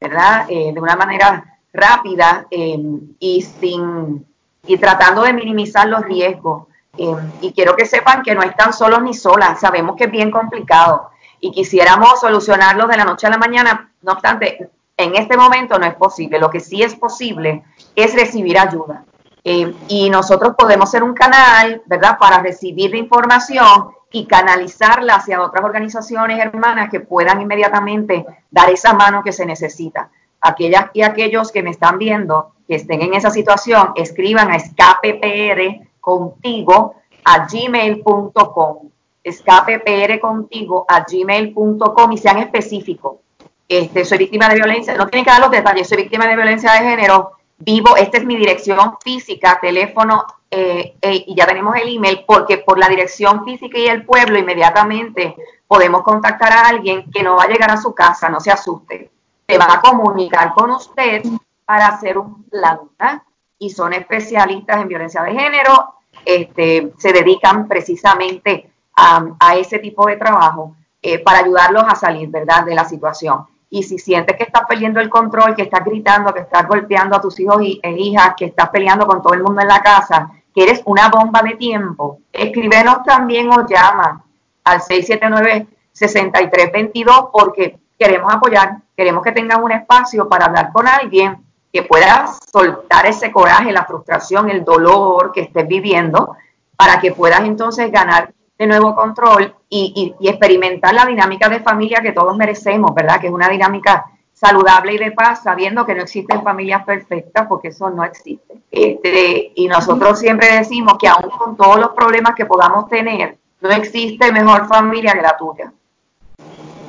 ¿verdad? 0.00 0.46
Eh, 0.48 0.72
de 0.72 0.80
una 0.80 0.96
manera 0.96 1.58
rápida 1.72 2.46
eh, 2.50 2.78
y 3.18 3.42
sin 3.42 4.26
y 4.68 4.78
tratando 4.78 5.22
de 5.22 5.32
minimizar 5.32 5.86
los 5.86 6.02
riesgos. 6.02 6.66
Eh, 6.98 7.14
y 7.40 7.52
quiero 7.52 7.76
que 7.76 7.86
sepan 7.86 8.22
que 8.22 8.34
no 8.34 8.42
están 8.42 8.72
solos 8.72 9.02
ni 9.02 9.14
solas, 9.14 9.60
sabemos 9.60 9.96
que 9.96 10.04
es 10.04 10.10
bien 10.10 10.30
complicado 10.30 11.10
y 11.40 11.52
quisiéramos 11.52 12.20
solucionarlo 12.20 12.86
de 12.86 12.96
la 12.96 13.04
noche 13.04 13.26
a 13.26 13.30
la 13.30 13.36
mañana, 13.36 13.92
no 14.00 14.12
obstante, 14.12 14.70
en 14.96 15.14
este 15.14 15.36
momento 15.36 15.78
no 15.78 15.86
es 15.86 15.94
posible. 15.94 16.38
Lo 16.38 16.50
que 16.50 16.60
sí 16.60 16.82
es 16.82 16.94
posible 16.94 17.62
es 17.94 18.14
recibir 18.14 18.58
ayuda. 18.58 19.04
Eh, 19.44 19.72
y 19.88 20.10
nosotros 20.10 20.54
podemos 20.58 20.90
ser 20.90 21.02
un 21.02 21.14
canal, 21.14 21.82
¿verdad?, 21.86 22.18
para 22.18 22.40
recibir 22.40 22.90
la 22.90 22.96
información 22.96 23.90
y 24.10 24.26
canalizarla 24.26 25.16
hacia 25.16 25.42
otras 25.42 25.64
organizaciones 25.64 26.40
hermanas 26.40 26.90
que 26.90 27.00
puedan 27.00 27.40
inmediatamente 27.40 28.24
dar 28.50 28.70
esa 28.70 28.94
mano 28.94 29.22
que 29.22 29.32
se 29.32 29.46
necesita. 29.46 30.10
Aquellas 30.40 30.86
y 30.94 31.02
aquellos 31.02 31.52
que 31.52 31.62
me 31.62 31.70
están 31.70 31.98
viendo, 31.98 32.52
que 32.66 32.76
estén 32.76 33.02
en 33.02 33.14
esa 33.14 33.30
situación, 33.30 33.92
escriban 33.94 34.50
a 34.50 34.56
escapepr 34.56 35.86
contigo 36.00 36.96
a 37.24 37.46
gmail.com. 37.46 38.90
Escapepr 39.22 40.20
contigo 40.20 40.86
a 40.88 41.04
gmail.com 41.04 42.12
y 42.12 42.18
sean 42.18 42.38
específicos. 42.38 43.25
Este, 43.68 44.04
soy 44.04 44.18
víctima 44.18 44.48
de 44.48 44.54
violencia, 44.56 44.94
no 44.94 45.08
tienen 45.08 45.24
que 45.24 45.30
dar 45.30 45.40
los 45.40 45.50
detalles, 45.50 45.88
soy 45.88 45.98
víctima 45.98 46.26
de 46.26 46.36
violencia 46.36 46.72
de 46.72 46.88
género, 46.88 47.32
vivo, 47.58 47.96
esta 47.96 48.18
es 48.18 48.24
mi 48.24 48.36
dirección 48.36 48.96
física, 49.02 49.58
teléfono 49.60 50.24
eh, 50.50 50.96
eh, 51.02 51.24
y 51.26 51.34
ya 51.34 51.46
tenemos 51.46 51.74
el 51.76 51.96
email 51.96 52.24
porque 52.26 52.58
por 52.58 52.78
la 52.78 52.88
dirección 52.88 53.44
física 53.44 53.78
y 53.78 53.86
el 53.86 54.04
pueblo 54.04 54.38
inmediatamente 54.38 55.34
podemos 55.66 56.02
contactar 56.02 56.52
a 56.52 56.68
alguien 56.68 57.10
que 57.10 57.22
no 57.22 57.36
va 57.36 57.44
a 57.44 57.48
llegar 57.48 57.70
a 57.70 57.80
su 57.80 57.92
casa, 57.94 58.28
no 58.28 58.38
se 58.38 58.52
asuste, 58.52 59.10
se 59.48 59.58
va 59.58 59.66
a 59.68 59.80
comunicar 59.80 60.52
con 60.54 60.70
usted 60.70 61.22
para 61.64 61.88
hacer 61.88 62.18
un 62.18 62.44
plan 62.44 63.22
y 63.58 63.70
son 63.70 63.94
especialistas 63.94 64.80
en 64.80 64.88
violencia 64.88 65.22
de 65.22 65.32
género, 65.32 65.94
este, 66.24 66.92
se 66.98 67.12
dedican 67.12 67.66
precisamente 67.66 68.70
a, 68.94 69.56
ese 69.56 69.78
tipo 69.78 70.06
de 70.06 70.16
trabajo 70.16 70.74
eh, 71.02 71.18
para 71.18 71.40
ayudarlos 71.40 71.84
a 71.86 71.94
salir, 71.94 72.28
¿verdad?, 72.28 72.64
de 72.64 72.74
la 72.74 72.84
situación. 72.84 73.46
Y 73.68 73.82
si 73.82 73.98
sientes 73.98 74.36
que 74.36 74.44
estás 74.44 74.62
perdiendo 74.68 75.00
el 75.00 75.10
control, 75.10 75.56
que 75.56 75.62
estás 75.62 75.84
gritando, 75.84 76.32
que 76.32 76.38
estás 76.40 76.68
golpeando 76.68 77.16
a 77.16 77.20
tus 77.20 77.38
hijos 77.40 77.60
e 77.60 77.90
hijas, 77.90 78.34
que 78.36 78.44
estás 78.46 78.70
peleando 78.70 79.06
con 79.06 79.20
todo 79.22 79.34
el 79.34 79.42
mundo 79.42 79.60
en 79.60 79.68
la 79.68 79.80
casa, 79.80 80.30
que 80.54 80.62
eres 80.62 80.80
una 80.86 81.08
bomba 81.08 81.42
de 81.42 81.56
tiempo, 81.56 82.20
escríbenos 82.32 83.02
también 83.04 83.50
o 83.50 83.66
llama 83.66 84.24
al 84.64 84.80
679-6322 84.80 87.30
porque 87.32 87.78
queremos 87.98 88.32
apoyar, 88.32 88.78
queremos 88.96 89.22
que 89.22 89.32
tengas 89.32 89.58
un 89.58 89.72
espacio 89.72 90.26
para 90.28 90.46
hablar 90.46 90.72
con 90.72 90.88
alguien 90.88 91.44
que 91.72 91.82
pueda 91.82 92.32
soltar 92.52 93.04
ese 93.04 93.30
coraje, 93.30 93.70
la 93.72 93.84
frustración, 93.84 94.48
el 94.48 94.64
dolor 94.64 95.32
que 95.32 95.42
estés 95.42 95.68
viviendo, 95.68 96.34
para 96.76 96.98
que 97.00 97.12
puedas 97.12 97.40
entonces 97.40 97.92
ganar 97.92 98.32
de 98.58 98.66
nuevo 98.66 98.94
control 98.94 99.54
y, 99.68 100.14
experimentar 100.20 100.94
la 100.94 101.04
dinámica 101.04 101.48
de 101.48 101.60
familia 101.60 102.00
que 102.00 102.12
todos 102.12 102.36
merecemos, 102.36 102.94
¿verdad? 102.94 103.20
Que 103.20 103.26
es 103.26 103.32
una 103.32 103.48
dinámica 103.48 104.06
saludable 104.32 104.94
y 104.94 104.98
de 104.98 105.12
paz, 105.12 105.42
sabiendo 105.42 105.86
que 105.86 105.94
no 105.94 106.02
existen 106.02 106.42
familias 106.42 106.84
perfectas, 106.84 107.46
porque 107.48 107.68
eso 107.68 107.90
no 107.90 108.04
existe. 108.04 108.54
Este, 108.70 109.52
y 109.54 109.66
nosotros 109.68 110.18
siempre 110.18 110.52
decimos 110.52 110.96
que 110.98 111.08
aún 111.08 111.30
con 111.30 111.56
todos 111.56 111.78
los 111.78 111.90
problemas 111.90 112.34
que 112.34 112.44
podamos 112.44 112.88
tener, 112.88 113.38
no 113.60 113.70
existe 113.70 114.30
mejor 114.32 114.66
familia 114.66 115.12
que 115.12 115.22
la 115.22 115.36
tuya, 115.36 115.72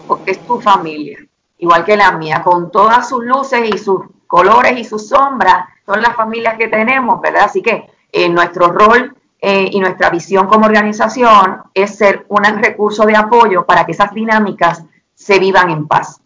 porque 0.08 0.32
es 0.32 0.40
tu 0.46 0.60
familia, 0.60 1.20
igual 1.58 1.86
que 1.86 1.96
la 1.96 2.12
mía, 2.12 2.42
con 2.44 2.70
todas 2.70 3.08
sus 3.08 3.24
luces 3.24 3.70
y 3.74 3.78
sus 3.78 4.02
colores 4.28 4.78
y 4.78 4.84
sus 4.84 5.08
sombras, 5.08 5.68
son 5.86 6.02
las 6.02 6.16
familias 6.16 6.58
que 6.58 6.68
tenemos, 6.68 7.22
¿verdad? 7.22 7.44
Así 7.46 7.62
que 7.62 7.90
en 8.12 8.34
nuestro 8.34 8.68
rol 8.68 9.17
eh, 9.40 9.70
y 9.72 9.80
nuestra 9.80 10.10
visión 10.10 10.48
como 10.48 10.66
organización 10.66 11.62
es 11.74 11.96
ser 11.96 12.26
un 12.30 12.44
recurso 12.44 13.06
de 13.06 13.16
apoyo 13.16 13.66
para 13.66 13.86
que 13.86 13.92
esas 13.92 14.12
dinámicas 14.14 14.84
se 15.14 15.38
vivan 15.38 15.70
en 15.70 15.88
paz. 15.88 16.20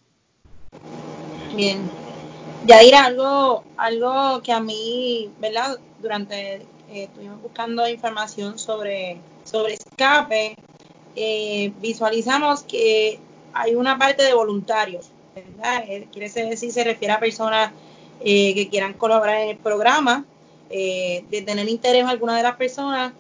Bien. 1.54 1.90
Yaira, 2.66 3.06
algo, 3.06 3.64
algo 3.76 4.42
que 4.42 4.54
a 4.54 4.62
mí, 4.62 5.30
¿verdad? 5.40 5.78
Durante, 6.00 6.56
eh, 6.56 6.64
estuvimos 6.90 7.42
buscando 7.42 7.88
información 7.90 8.58
sobre, 8.58 9.20
sobre 9.44 9.74
escape, 9.74 10.56
eh, 11.16 11.74
visualizamos 11.82 12.64
que 12.64 13.20
hay 13.54 13.76
una 13.76 13.98
parte 13.98 14.24
de 14.24 14.34
voluntarios, 14.34 15.12
¿verdad? 15.36 15.84
Quiere 16.12 16.30
decir, 16.30 16.72
se 16.72 16.84
refiere 16.86 17.14
a 17.14 17.20
personas 17.20 17.72
que 18.24 18.68
quieran 18.70 18.94
colaborar 18.94 19.42
en 19.42 19.50
el 19.50 19.58
programa, 19.58 20.26
eh, 20.72 21.26
de 21.30 21.42
tener 21.42 21.68
interés 21.68 22.06
alguna 22.06 22.36
de 22.36 22.44
las 22.44 22.56
personas, 22.56 23.14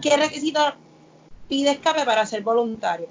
¿qué 0.00 0.16
requisitos 0.16 0.74
pide 1.48 1.72
escape 1.72 2.04
para 2.04 2.24
ser 2.26 2.42
voluntario? 2.42 3.08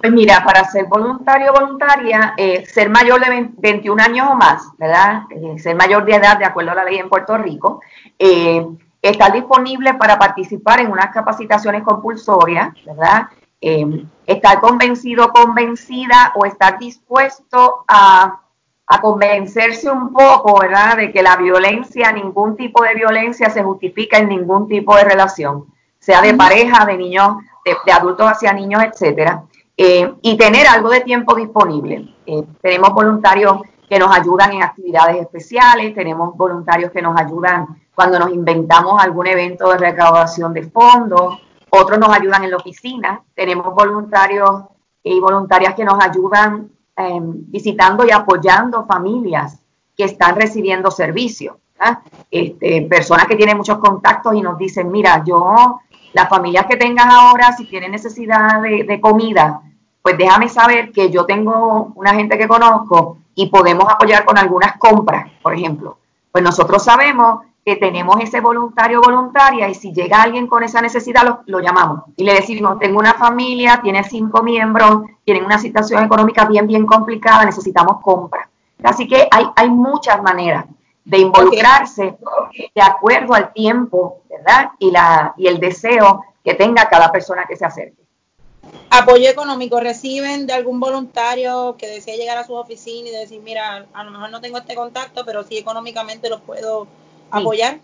Pues 0.00 0.12
mira, 0.12 0.42
para 0.44 0.64
ser 0.64 0.86
voluntario 0.86 1.52
o 1.52 1.60
voluntaria, 1.60 2.34
eh, 2.36 2.64
ser 2.66 2.90
mayor 2.90 3.20
de 3.20 3.50
21 3.56 4.02
años 4.02 4.28
o 4.30 4.34
más, 4.34 4.62
¿verdad? 4.78 5.22
Eh, 5.30 5.58
ser 5.58 5.76
mayor 5.76 6.04
de 6.04 6.14
edad 6.14 6.38
de 6.38 6.44
acuerdo 6.44 6.72
a 6.72 6.76
la 6.76 6.84
ley 6.84 6.98
en 6.98 7.08
Puerto 7.08 7.38
Rico, 7.38 7.80
estar 9.00 9.32
disponible 9.32 9.94
para 9.94 10.18
participar 10.18 10.80
en 10.80 10.90
unas 10.90 11.12
capacitaciones 11.12 11.82
compulsorias, 11.82 12.72
¿verdad? 12.84 13.28
estar 14.26 14.58
convencido, 14.58 15.32
convencida 15.32 16.32
o 16.34 16.44
estar 16.44 16.80
dispuesto 16.80 17.84
a 17.86 18.41
a 18.86 19.00
convencerse 19.00 19.90
un 19.90 20.12
poco, 20.12 20.60
¿verdad?, 20.60 20.96
de 20.96 21.12
que 21.12 21.22
la 21.22 21.36
violencia, 21.36 22.12
ningún 22.12 22.56
tipo 22.56 22.82
de 22.82 22.94
violencia 22.94 23.48
se 23.50 23.62
justifica 23.62 24.18
en 24.18 24.28
ningún 24.28 24.68
tipo 24.68 24.96
de 24.96 25.04
relación, 25.04 25.66
sea 25.98 26.20
de 26.20 26.34
pareja, 26.34 26.84
de 26.84 26.96
niños, 26.96 27.36
de, 27.64 27.92
adultos 27.92 28.26
hacia 28.26 28.52
niños, 28.52 28.82
etcétera, 28.82 29.44
eh, 29.76 30.12
y 30.20 30.36
tener 30.36 30.66
algo 30.66 30.90
de 30.90 31.00
tiempo 31.00 31.34
disponible. 31.34 32.14
Eh, 32.26 32.44
tenemos 32.60 32.92
voluntarios 32.92 33.60
que 33.88 33.98
nos 33.98 34.14
ayudan 34.16 34.52
en 34.52 34.62
actividades 34.62 35.16
especiales, 35.16 35.94
tenemos 35.94 36.36
voluntarios 36.36 36.90
que 36.90 37.02
nos 37.02 37.18
ayudan 37.18 37.66
cuando 37.94 38.18
nos 38.18 38.30
inventamos 38.30 39.02
algún 39.02 39.26
evento 39.26 39.70
de 39.70 39.78
recaudación 39.78 40.52
de 40.54 40.62
fondos, 40.70 41.40
otros 41.70 41.98
nos 41.98 42.08
ayudan 42.10 42.44
en 42.44 42.50
la 42.50 42.56
oficina, 42.56 43.22
tenemos 43.34 43.74
voluntarios 43.74 44.64
y 45.02 45.20
voluntarias 45.20 45.74
que 45.74 45.84
nos 45.84 46.02
ayudan 46.02 46.70
Em, 46.94 47.50
visitando 47.50 48.04
y 48.06 48.10
apoyando 48.10 48.84
familias 48.84 49.58
que 49.96 50.04
están 50.04 50.36
recibiendo 50.36 50.90
servicio. 50.90 51.58
Este, 52.30 52.82
personas 52.82 53.26
que 53.26 53.34
tienen 53.34 53.56
muchos 53.56 53.78
contactos 53.78 54.34
y 54.34 54.42
nos 54.42 54.58
dicen, 54.58 54.90
mira, 54.90 55.24
yo, 55.24 55.80
las 56.12 56.28
familias 56.28 56.66
que 56.66 56.76
tengas 56.76 57.06
ahora, 57.06 57.52
si 57.56 57.64
tienen 57.64 57.92
necesidad 57.92 58.60
de, 58.60 59.00
comida, 59.00 59.62
pues 60.02 60.18
déjame 60.18 60.50
saber 60.50 60.92
que 60.92 61.10
yo 61.10 61.24
tengo 61.24 61.92
una 61.94 62.14
gente 62.14 62.36
que 62.36 62.46
conozco 62.46 63.16
y 63.34 63.46
podemos 63.46 63.90
apoyar 63.90 64.26
con 64.26 64.36
algunas 64.36 64.76
compras, 64.76 65.30
por 65.40 65.54
ejemplo. 65.54 65.96
Pues 66.30 66.44
nosotros 66.44 66.84
sabemos 66.84 67.40
que 67.64 67.76
tenemos 67.76 68.16
ese 68.20 68.40
voluntario 68.40 68.98
o 68.98 69.02
voluntaria 69.02 69.68
y 69.68 69.74
si 69.74 69.92
llega 69.92 70.22
alguien 70.22 70.48
con 70.48 70.64
esa 70.64 70.80
necesidad 70.80 71.22
lo, 71.22 71.42
lo, 71.46 71.60
llamamos 71.60 72.02
y 72.16 72.24
le 72.24 72.34
decimos, 72.34 72.78
tengo 72.78 72.98
una 72.98 73.14
familia, 73.14 73.80
tiene 73.82 74.02
cinco 74.02 74.42
miembros, 74.42 75.02
tienen 75.24 75.44
una 75.44 75.58
situación 75.58 76.04
económica 76.04 76.44
bien, 76.46 76.66
bien 76.66 76.86
complicada, 76.86 77.44
necesitamos 77.44 78.00
compra. 78.02 78.48
Así 78.82 79.06
que 79.06 79.28
hay, 79.30 79.46
hay 79.54 79.70
muchas 79.70 80.20
maneras 80.22 80.66
de 81.04 81.18
involucrarse 81.18 82.16
de 82.74 82.82
acuerdo 82.82 83.34
al 83.34 83.52
tiempo, 83.52 84.22
¿verdad? 84.28 84.70
Y, 84.78 84.90
la, 84.90 85.34
y 85.36 85.46
el 85.46 85.58
deseo 85.58 86.24
que 86.44 86.54
tenga 86.54 86.88
cada 86.88 87.10
persona 87.12 87.44
que 87.48 87.56
se 87.56 87.64
acerque. 87.64 88.02
Apoyo 88.90 89.28
económico, 89.28 89.80
¿reciben 89.80 90.46
de 90.46 90.52
algún 90.52 90.78
voluntario 90.78 91.76
que 91.76 91.88
desea 91.88 92.16
llegar 92.16 92.38
a 92.38 92.44
su 92.44 92.54
oficina 92.54 93.08
y 93.08 93.12
decir, 93.12 93.40
mira, 93.40 93.86
a 93.92 94.04
lo 94.04 94.10
mejor 94.10 94.30
no 94.30 94.40
tengo 94.40 94.58
este 94.58 94.74
contacto, 94.74 95.24
pero 95.24 95.42
sí 95.42 95.58
económicamente 95.58 96.28
lo 96.28 96.40
puedo 96.40 96.86
apoyar? 97.32 97.80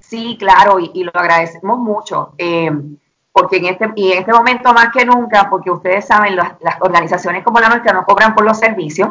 Sí, 0.00 0.36
claro, 0.38 0.78
y, 0.80 1.04
lo 1.04 1.12
agradecemos 1.14 1.78
mucho. 1.78 2.34
Eh, 2.36 2.70
porque 3.32 3.58
en 3.58 3.66
este, 3.66 3.90
y 3.94 4.12
en 4.12 4.18
este 4.18 4.32
momento 4.32 4.72
más 4.72 4.88
que 4.92 5.04
nunca, 5.04 5.48
porque 5.48 5.70
ustedes 5.70 6.06
saben, 6.06 6.36
las, 6.36 6.54
organizaciones 6.80 7.44
como 7.44 7.60
la 7.60 7.68
nuestra 7.68 7.92
no 7.92 8.04
cobran 8.04 8.34
por 8.34 8.44
los 8.44 8.58
servicios, 8.58 9.10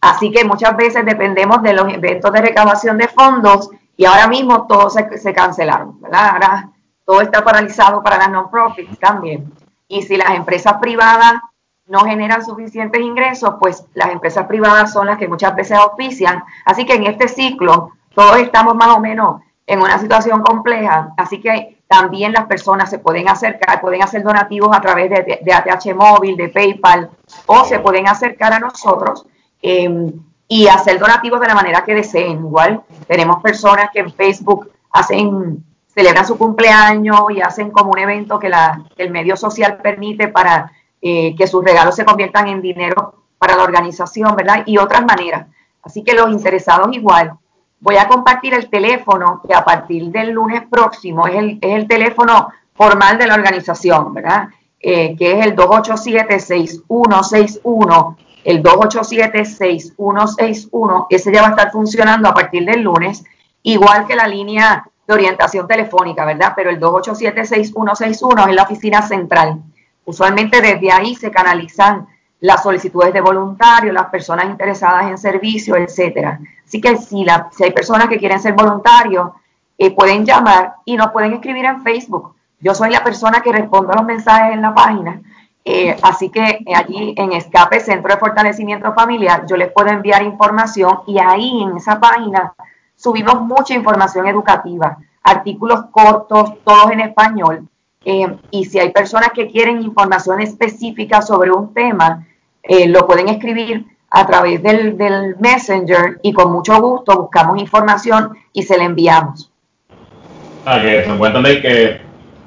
así 0.00 0.30
que 0.30 0.44
muchas 0.44 0.76
veces 0.76 1.04
dependemos 1.04 1.62
de 1.62 1.72
los 1.72 1.92
eventos 1.92 2.32
de 2.32 2.42
recaudación 2.42 2.98
de 2.98 3.08
fondos 3.08 3.70
y 3.96 4.04
ahora 4.04 4.28
mismo 4.28 4.66
todos 4.66 4.94
se, 4.94 5.32
cancelaron, 5.32 6.00
¿verdad? 6.00 6.30
Ahora 6.30 6.70
todo 7.06 7.20
está 7.20 7.42
paralizado 7.42 8.02
para 8.02 8.18
las 8.18 8.30
non-profits 8.30 8.98
también. 8.98 9.52
Y 9.88 10.02
si 10.02 10.16
las 10.16 10.30
empresas 10.30 10.74
privadas 10.74 11.34
no 11.86 12.00
generan 12.00 12.44
suficientes 12.44 13.00
ingresos, 13.00 13.54
pues 13.60 13.84
las 13.94 14.10
empresas 14.10 14.46
privadas 14.46 14.92
son 14.92 15.06
las 15.06 15.18
que 15.18 15.28
muchas 15.28 15.54
veces 15.54 15.78
auspician. 15.78 16.42
Así 16.64 16.86
que 16.86 16.94
en 16.94 17.06
este 17.06 17.28
ciclo 17.28 17.92
todos 18.14 18.38
estamos 18.38 18.74
más 18.74 18.96
o 18.96 19.00
menos 19.00 19.40
en 19.66 19.80
una 19.80 19.98
situación 19.98 20.42
compleja, 20.42 21.12
así 21.16 21.40
que 21.40 21.78
también 21.86 22.32
las 22.32 22.46
personas 22.46 22.90
se 22.90 22.98
pueden 22.98 23.28
acercar, 23.28 23.80
pueden 23.80 24.02
hacer 24.02 24.22
donativos 24.22 24.76
a 24.76 24.80
través 24.80 25.10
de, 25.10 25.52
ATH 25.52 25.94
móvil, 25.94 26.36
de 26.36 26.48
PayPal, 26.48 27.10
o 27.46 27.64
se 27.64 27.78
pueden 27.78 28.08
acercar 28.08 28.52
a 28.52 28.58
nosotros 28.58 29.26
em, 29.62 30.12
y 30.48 30.66
hacer 30.66 30.98
donativos 30.98 31.40
de 31.40 31.46
la 31.46 31.54
manera 31.54 31.84
que 31.84 31.94
deseen. 31.94 32.38
Igual 32.38 32.82
tenemos 33.06 33.42
personas 33.42 33.90
que 33.92 34.00
en 34.00 34.12
Facebook 34.12 34.70
hacen, 34.90 35.64
celebran 35.86 36.26
su 36.26 36.36
cumpleaños 36.36 37.20
y 37.30 37.40
hacen 37.40 37.70
como 37.70 37.92
un 37.92 37.98
evento 37.98 38.38
que, 38.38 38.48
la, 38.48 38.82
el 38.96 39.10
medio 39.10 39.36
social 39.36 39.78
permite 39.78 40.28
para 40.28 40.72
eh, 41.00 41.34
que 41.36 41.46
sus 41.46 41.64
regalos 41.64 41.94
se 41.94 42.04
conviertan 42.04 42.48
en 42.48 42.60
dinero 42.60 43.22
para 43.38 43.56
la 43.56 43.62
organización, 43.62 44.34
¿verdad? 44.36 44.62
Y 44.66 44.78
otras 44.78 45.04
maneras. 45.04 45.46
Así 45.82 46.02
que 46.02 46.14
los 46.14 46.30
interesados 46.30 46.88
igual 46.92 47.38
voy 47.84 47.96
a 47.98 48.08
compartir 48.08 48.54
el 48.54 48.68
teléfono 48.70 49.42
que 49.46 49.54
a 49.54 49.62
partir 49.62 50.06
del 50.06 50.30
lunes 50.30 50.62
próximo 50.70 51.26
es 51.26 51.36
el, 51.36 51.58
es 51.60 51.76
el 51.76 51.86
teléfono 51.86 52.48
formal 52.72 53.18
de 53.18 53.26
la 53.26 53.34
organización, 53.34 54.14
¿verdad? 54.14 54.48
Eh, 54.80 55.14
que 55.18 55.38
es 55.38 55.44
el 55.44 55.54
287-6161, 55.54 58.16
el 58.44 58.62
287-6161, 58.62 61.06
ese 61.10 61.30
ya 61.30 61.42
va 61.42 61.48
a 61.48 61.50
estar 61.50 61.70
funcionando 61.70 62.30
a 62.30 62.32
partir 62.32 62.64
del 62.64 62.80
lunes, 62.80 63.22
igual 63.62 64.06
que 64.06 64.16
la 64.16 64.28
línea 64.28 64.86
de 65.06 65.12
orientación 65.12 65.68
telefónica, 65.68 66.24
¿verdad? 66.24 66.54
Pero 66.56 66.70
el 66.70 66.80
287-6161 66.80 68.48
es 68.48 68.54
la 68.54 68.62
oficina 68.62 69.02
central. 69.02 69.60
Usualmente 70.06 70.62
desde 70.62 70.90
ahí 70.90 71.14
se 71.16 71.30
canalizan 71.30 72.06
las 72.40 72.62
solicitudes 72.62 73.12
de 73.12 73.20
voluntarios, 73.20 73.94
las 73.94 74.06
personas 74.06 74.46
interesadas 74.46 75.06
en 75.06 75.18
servicio, 75.18 75.76
etcétera. 75.76 76.40
Así 76.66 76.80
que 76.80 76.96
si, 76.96 77.24
la, 77.24 77.48
si 77.52 77.64
hay 77.64 77.72
personas 77.72 78.08
que 78.08 78.18
quieren 78.18 78.40
ser 78.40 78.54
voluntarios, 78.54 79.30
eh, 79.78 79.94
pueden 79.94 80.24
llamar 80.24 80.74
y 80.84 80.96
nos 80.96 81.10
pueden 81.10 81.32
escribir 81.32 81.64
en 81.64 81.82
Facebook. 81.82 82.34
Yo 82.60 82.74
soy 82.74 82.90
la 82.90 83.02
persona 83.02 83.40
que 83.40 83.52
responde 83.52 83.92
a 83.92 83.96
los 83.96 84.04
mensajes 84.04 84.54
en 84.54 84.62
la 84.62 84.74
página. 84.74 85.20
Eh, 85.64 85.96
así 86.02 86.30
que 86.30 86.64
allí 86.74 87.14
en 87.16 87.32
Escape 87.32 87.80
Centro 87.80 88.12
de 88.12 88.20
Fortalecimiento 88.20 88.92
Familiar 88.92 89.46
yo 89.46 89.56
les 89.56 89.72
puedo 89.72 89.88
enviar 89.88 90.22
información 90.22 91.00
y 91.06 91.18
ahí 91.18 91.62
en 91.62 91.78
esa 91.78 91.98
página 91.98 92.52
subimos 92.94 93.40
mucha 93.40 93.74
información 93.74 94.26
educativa, 94.26 94.98
artículos 95.22 95.86
cortos, 95.90 96.62
todos 96.64 96.90
en 96.90 97.00
español. 97.00 97.68
Eh, 98.04 98.26
y 98.50 98.64
si 98.66 98.78
hay 98.78 98.90
personas 98.90 99.30
que 99.34 99.50
quieren 99.50 99.82
información 99.82 100.40
específica 100.40 101.22
sobre 101.22 101.50
un 101.50 101.72
tema, 101.72 102.26
eh, 102.62 102.86
lo 102.88 103.06
pueden 103.06 103.28
escribir 103.28 103.86
a 104.10 104.26
través 104.26 104.62
del, 104.62 104.96
del, 104.96 105.36
Messenger 105.38 106.20
y 106.22 106.32
con 106.32 106.52
mucho 106.52 106.80
gusto 106.80 107.16
buscamos 107.22 107.60
información 107.60 108.36
y 108.52 108.62
se 108.62 108.76
le 108.78 108.84
enviamos. 108.84 109.50
Ah, 110.66 110.80
que 110.80 111.04
se 111.04 111.12
puede 111.14 111.36
entender 111.36 111.62
que 111.62 112.00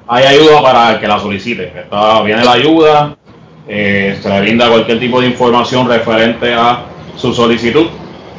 hay 0.06 0.24
ayuda 0.24 0.62
para 0.62 0.92
el 0.92 1.00
que 1.00 1.08
la 1.08 1.18
solicite. 1.18 1.72
Está, 1.78 2.22
viene 2.22 2.44
la 2.44 2.52
ayuda, 2.52 3.16
eh, 3.66 4.18
se 4.20 4.28
le 4.28 4.40
brinda 4.40 4.68
cualquier 4.68 4.98
tipo 4.98 5.20
de 5.20 5.26
información 5.26 5.88
referente 5.88 6.54
a 6.54 6.84
su 7.16 7.34
solicitud 7.34 7.86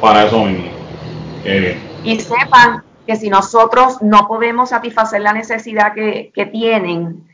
para 0.00 0.24
eso 0.24 0.44
mismo. 0.44 0.70
Y 2.02 2.18
sepan 2.18 2.82
que 3.10 3.16
si 3.16 3.28
nosotros 3.28 4.00
no 4.02 4.28
podemos 4.28 4.68
satisfacer 4.68 5.20
la 5.20 5.32
necesidad 5.32 5.94
que, 5.94 6.30
que 6.32 6.46
tienen, 6.46 7.28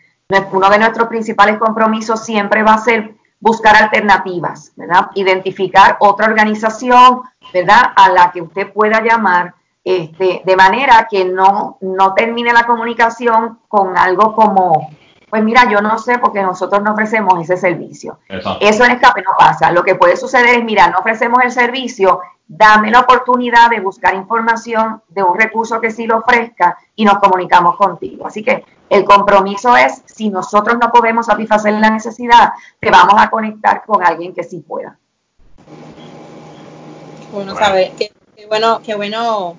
uno 0.51 0.71
de 0.71 0.79
nuestros 0.79 1.07
principales 1.07 1.59
compromisos 1.59 2.25
siempre 2.25 2.63
va 2.63 2.73
a 2.73 2.79
ser 2.79 3.15
buscar 3.41 3.77
alternativas, 3.77 4.73
¿verdad? 4.75 5.11
Identificar 5.17 5.99
otra 6.01 6.29
organización, 6.29 7.25
¿verdad? 7.53 7.93
A 7.95 8.09
la 8.09 8.33
que 8.33 8.41
usted 8.41 8.73
pueda 8.73 9.03
llamar, 9.03 9.53
este, 9.85 10.41
de 10.47 10.57
manera 10.57 11.07
que 11.11 11.27
no, 11.27 11.77
no 11.83 12.15
termine 12.15 12.55
la 12.55 12.65
comunicación 12.65 13.59
con 13.69 13.99
algo 13.99 14.35
como, 14.35 14.89
pues 15.29 15.45
mira, 15.45 15.71
yo 15.71 15.83
no 15.83 15.99
sé 15.99 16.19
porque 16.19 16.41
nosotros 16.41 16.83
no 16.83 16.93
ofrecemos 16.95 17.39
ese 17.43 17.59
servicio. 17.59 18.21
Exacto. 18.31 18.67
Eso 18.67 18.83
en 18.87 18.93
escape 18.93 19.21
no 19.21 19.33
pasa. 19.39 19.71
Lo 19.73 19.85
que 19.85 19.95
puede 19.95 20.17
suceder 20.17 20.57
es, 20.57 20.65
mira, 20.65 20.89
no 20.89 21.01
ofrecemos 21.01 21.45
el 21.45 21.53
servicio, 21.53 22.23
dame 22.49 22.91
la 22.91 23.01
oportunidad 23.01 23.71
de 23.71 23.81
buscar 23.81 24.15
información 24.15 25.03
de 25.09 25.23
un 25.23 25.39
recurso 25.39 25.81
que 25.81 25.91
sí 25.91 26.07
lo 26.07 26.19
ofrezca 26.19 26.79
y 26.95 27.05
nos 27.05 27.19
comunicamos 27.19 27.77
contigo. 27.77 28.27
Así 28.27 28.43
que 28.43 28.65
el 28.89 29.05
compromiso 29.05 29.77
es, 29.77 30.03
si 30.07 30.31
nosotros 30.31 30.77
no 30.81 30.93
podemos 30.93 31.27
satisfacer 31.27 31.75
la 31.75 31.91
necesidad, 31.91 32.53
te 32.79 32.91
vamos 32.91 33.15
a 33.19 33.31
conectar 33.31 33.85
con 33.85 34.05
alguien 34.05 34.33
que 34.33 34.45
sí 34.45 34.59
pueda. 34.61 34.99
Bueno, 37.33 37.57
saber, 37.57 37.93
qué, 37.99 38.13
bueno, 38.47 38.81
qué 38.85 38.95
bueno, 38.95 39.57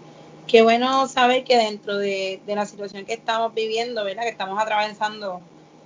qué 0.48 0.62
bueno 0.62 1.08
saber 1.08 1.44
que 1.44 1.58
dentro 1.58 1.98
de, 1.98 2.42
la 2.48 2.66
situación 2.66 3.06
que 3.06 3.14
estamos 3.14 3.54
viviendo, 3.54 4.06
¿verdad? 4.06 4.24
Que 4.24 4.30
estamos 4.30 4.58
atravesando 4.62 5.42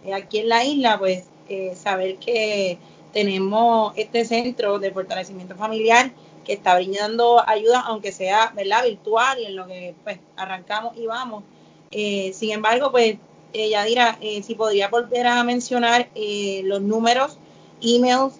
eh, 0.05 0.13
aquí 0.13 0.39
en 0.39 0.49
la 0.49 0.63
isla, 0.63 0.99
pues 0.99 1.25
eh, 1.49 1.73
saber 1.75 2.17
que 2.17 2.77
tenemos 3.11 3.93
este 3.97 4.23
centro 4.23 4.77
de 4.77 4.91
fortalecimiento 4.91 5.55
familiar 5.55 6.11
que 6.43 6.53
está 6.53 6.75
brindando 6.75 7.43
ayuda, 7.47 7.81
aunque 7.81 8.11
sea 8.11 8.51
¿verdad? 8.55 8.83
virtual 8.85 9.39
y 9.39 9.45
en 9.45 9.55
lo 9.55 9.67
que 9.67 9.95
pues 10.03 10.19
arrancamos 10.35 10.97
y 10.97 11.05
vamos. 11.05 11.43
Eh, 11.91 12.31
sin 12.33 12.51
embargo, 12.51 12.91
pues 12.91 13.17
eh, 13.53 13.69
Yadira, 13.69 14.17
eh, 14.21 14.41
si 14.43 14.55
podría 14.55 14.87
volver 14.87 15.27
a 15.27 15.43
mencionar 15.43 16.07
eh, 16.15 16.61
los 16.63 16.81
números, 16.81 17.37
emails, 17.81 18.35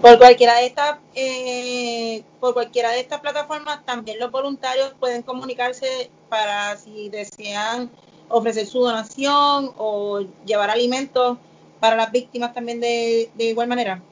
Por 0.00 0.18
cualquiera 0.18 0.56
de 0.56 0.66
estas, 0.66 0.98
eh, 1.14 2.22
por 2.40 2.54
cualquiera 2.54 2.90
de 2.90 3.00
estas 3.00 3.20
plataformas, 3.20 3.84
también 3.84 4.18
los 4.18 4.30
voluntarios 4.30 4.94
pueden 4.98 5.22
comunicarse 5.22 6.10
para 6.28 6.76
si 6.76 7.08
desean 7.10 7.90
ofrecer 8.28 8.66
su 8.66 8.80
donación 8.80 9.72
o 9.76 10.20
llevar 10.44 10.70
alimentos 10.70 11.38
para 11.80 11.96
las 11.96 12.12
víctimas 12.12 12.52
también 12.54 12.80
de, 12.80 13.30
de 13.34 13.44
igual 13.44 13.68
manera. 13.68 14.02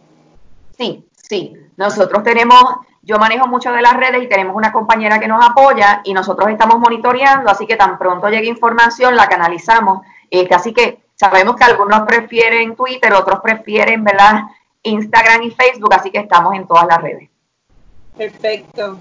Sí, 0.76 1.04
sí. 1.28 1.54
Nosotros 1.76 2.22
tenemos 2.22 2.62
yo 3.08 3.18
manejo 3.18 3.46
mucho 3.48 3.72
de 3.72 3.80
las 3.80 3.94
redes 3.94 4.22
y 4.22 4.26
tenemos 4.26 4.54
una 4.54 4.70
compañera 4.70 5.18
que 5.18 5.26
nos 5.26 5.42
apoya 5.42 6.02
y 6.04 6.12
nosotros 6.12 6.50
estamos 6.50 6.78
monitoreando, 6.78 7.50
así 7.50 7.66
que 7.66 7.74
tan 7.74 7.96
pronto 7.96 8.28
llegue 8.28 8.48
información 8.48 9.16
la 9.16 9.26
canalizamos. 9.26 10.06
Este, 10.30 10.54
así 10.54 10.74
que 10.74 10.98
sabemos 11.14 11.56
que 11.56 11.64
algunos 11.64 12.02
prefieren 12.06 12.76
Twitter, 12.76 13.14
otros 13.14 13.40
prefieren, 13.40 14.04
¿verdad? 14.04 14.42
Instagram 14.82 15.42
y 15.42 15.50
Facebook, 15.50 15.94
así 15.94 16.10
que 16.10 16.18
estamos 16.18 16.54
en 16.54 16.66
todas 16.66 16.86
las 16.86 17.00
redes. 17.00 17.30
Perfecto. 18.14 18.98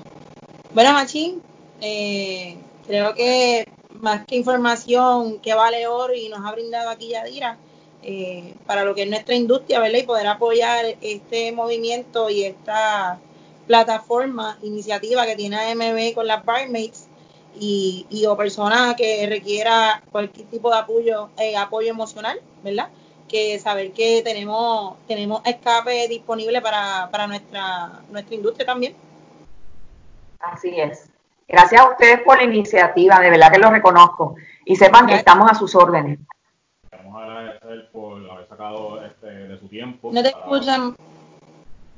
Bueno, 0.74 0.94
Machín, 0.94 1.42
eh, 1.82 2.58
creo 2.88 3.14
que 3.14 3.68
más 4.00 4.26
que 4.26 4.38
información 4.38 5.40
que 5.40 5.54
vale 5.54 5.86
oro 5.86 6.14
y 6.14 6.30
nos 6.30 6.46
ha 6.46 6.54
brindado 6.54 6.92
aquí 6.92 7.10
Yadira 7.10 7.58
eh, 8.04 8.54
para 8.66 8.86
lo 8.86 8.96
que 8.96 9.04
es 9.04 9.10
nuestra 9.10 9.36
industria, 9.36 9.82
¿verdad? 9.82 10.00
Y 10.00 10.04
poder 10.04 10.28
apoyar 10.28 10.86
este 11.02 11.52
movimiento 11.52 12.30
y 12.30 12.46
esta 12.46 13.20
plataforma, 13.68 14.58
iniciativa 14.64 15.26
que 15.26 15.36
tiene 15.36 15.58
AMB 15.58 16.16
con 16.16 16.26
las 16.26 16.44
Barmates 16.44 17.08
y, 17.60 18.08
y, 18.10 18.26
o 18.26 18.38
persona 18.38 18.96
que 18.96 19.28
requiera 19.28 20.02
cualquier 20.12 20.48
tipo 20.48 20.72
de 20.72 20.78
apoyo, 20.78 21.30
eh, 21.38 21.58
apoyo 21.58 21.90
emocional, 21.90 22.40
¿verdad? 22.64 22.90
Que 23.28 23.60
saber 23.60 23.92
que 23.92 24.22
tenemos, 24.24 24.96
tenemos 25.08 25.42
escape 25.46 26.08
disponible 26.08 26.62
para, 26.62 27.10
para 27.12 27.28
nuestra, 27.28 28.02
nuestra 28.10 28.36
industria 28.36 28.66
también. 28.66 28.96
Así 30.40 30.80
es. 30.80 31.10
Gracias 31.48 31.82
a 31.82 31.90
ustedes 31.90 32.22
por 32.22 32.38
la 32.38 32.44
iniciativa, 32.44 33.20
de 33.20 33.30
verdad 33.30 33.52
que 33.52 33.60
lo 33.60 33.70
reconozco. 33.70 34.36
Y 34.66 34.76
sepan 34.76 35.08
que 35.08 35.16
estamos 35.16 35.50
a 35.50 35.56
sus 35.56 35.76
órdenes. 35.76 36.20
Vamos 36.92 37.22
a 37.22 37.26
agradecer 37.26 37.90
por 37.92 38.30
haber 38.30 38.48
sacado 38.48 39.04
este, 39.06 39.28
de 39.28 39.60
su 39.60 39.68
tiempo. 39.68 40.10
No 40.12 40.22
te 40.22 40.30
escuchan. 40.30 40.96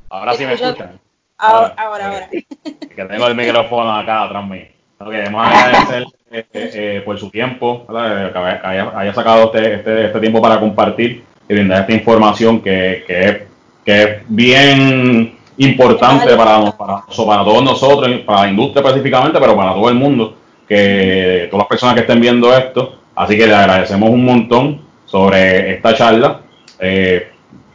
Ahora 0.09 0.33
sí 0.35 0.45
me 0.45 0.53
escuchan. 0.53 0.99
Ahora, 1.39 1.73
ahora, 1.77 2.05
ahora. 2.07 2.29
Que 2.29 3.05
tengo 3.05 3.27
el 3.27 3.35
micrófono 3.35 3.95
acá 3.95 4.23
atrás 4.23 4.47
mío. 4.47 4.65
Queremos 5.09 5.47
agradecer 5.47 6.03
eh, 6.31 6.45
eh, 6.53 7.01
por 7.05 7.17
su 7.17 7.29
tiempo, 7.29 7.87
que 7.87 7.97
haya, 7.97 8.91
haya, 8.93 9.13
sacado 9.13 9.45
este, 9.45 9.75
este, 9.75 10.05
este, 10.07 10.19
tiempo 10.19 10.41
para 10.41 10.59
compartir 10.59 11.23
y 11.47 11.53
brindar 11.53 11.81
esta 11.81 11.93
información 11.93 12.61
que, 12.61 13.05
que, 13.07 13.23
es, 13.23 13.37
que 13.85 14.03
es 14.03 14.09
bien 14.27 15.37
importante 15.57 16.35
para, 16.35 16.71
para, 16.73 17.05
para 17.05 17.43
todos 17.43 17.63
nosotros, 17.63 18.19
para 18.25 18.41
la 18.41 18.49
industria 18.49 18.85
específicamente, 18.85 19.39
pero 19.39 19.55
para 19.55 19.73
todo 19.73 19.87
el 19.87 19.95
mundo, 19.95 20.35
que 20.67 21.47
todas 21.49 21.63
las 21.63 21.69
personas 21.69 21.95
que 21.95 22.01
estén 22.01 22.19
viendo 22.19 22.55
esto 22.55 22.99
Así 23.19 23.35
que 23.35 23.47
le 23.47 23.53
agradecemos 23.53 24.09
un 24.11 24.23
montón 24.23 24.79
sobre 25.05 25.73
esta 25.73 25.93
charla. 25.93 26.39
Eh, 26.79 27.29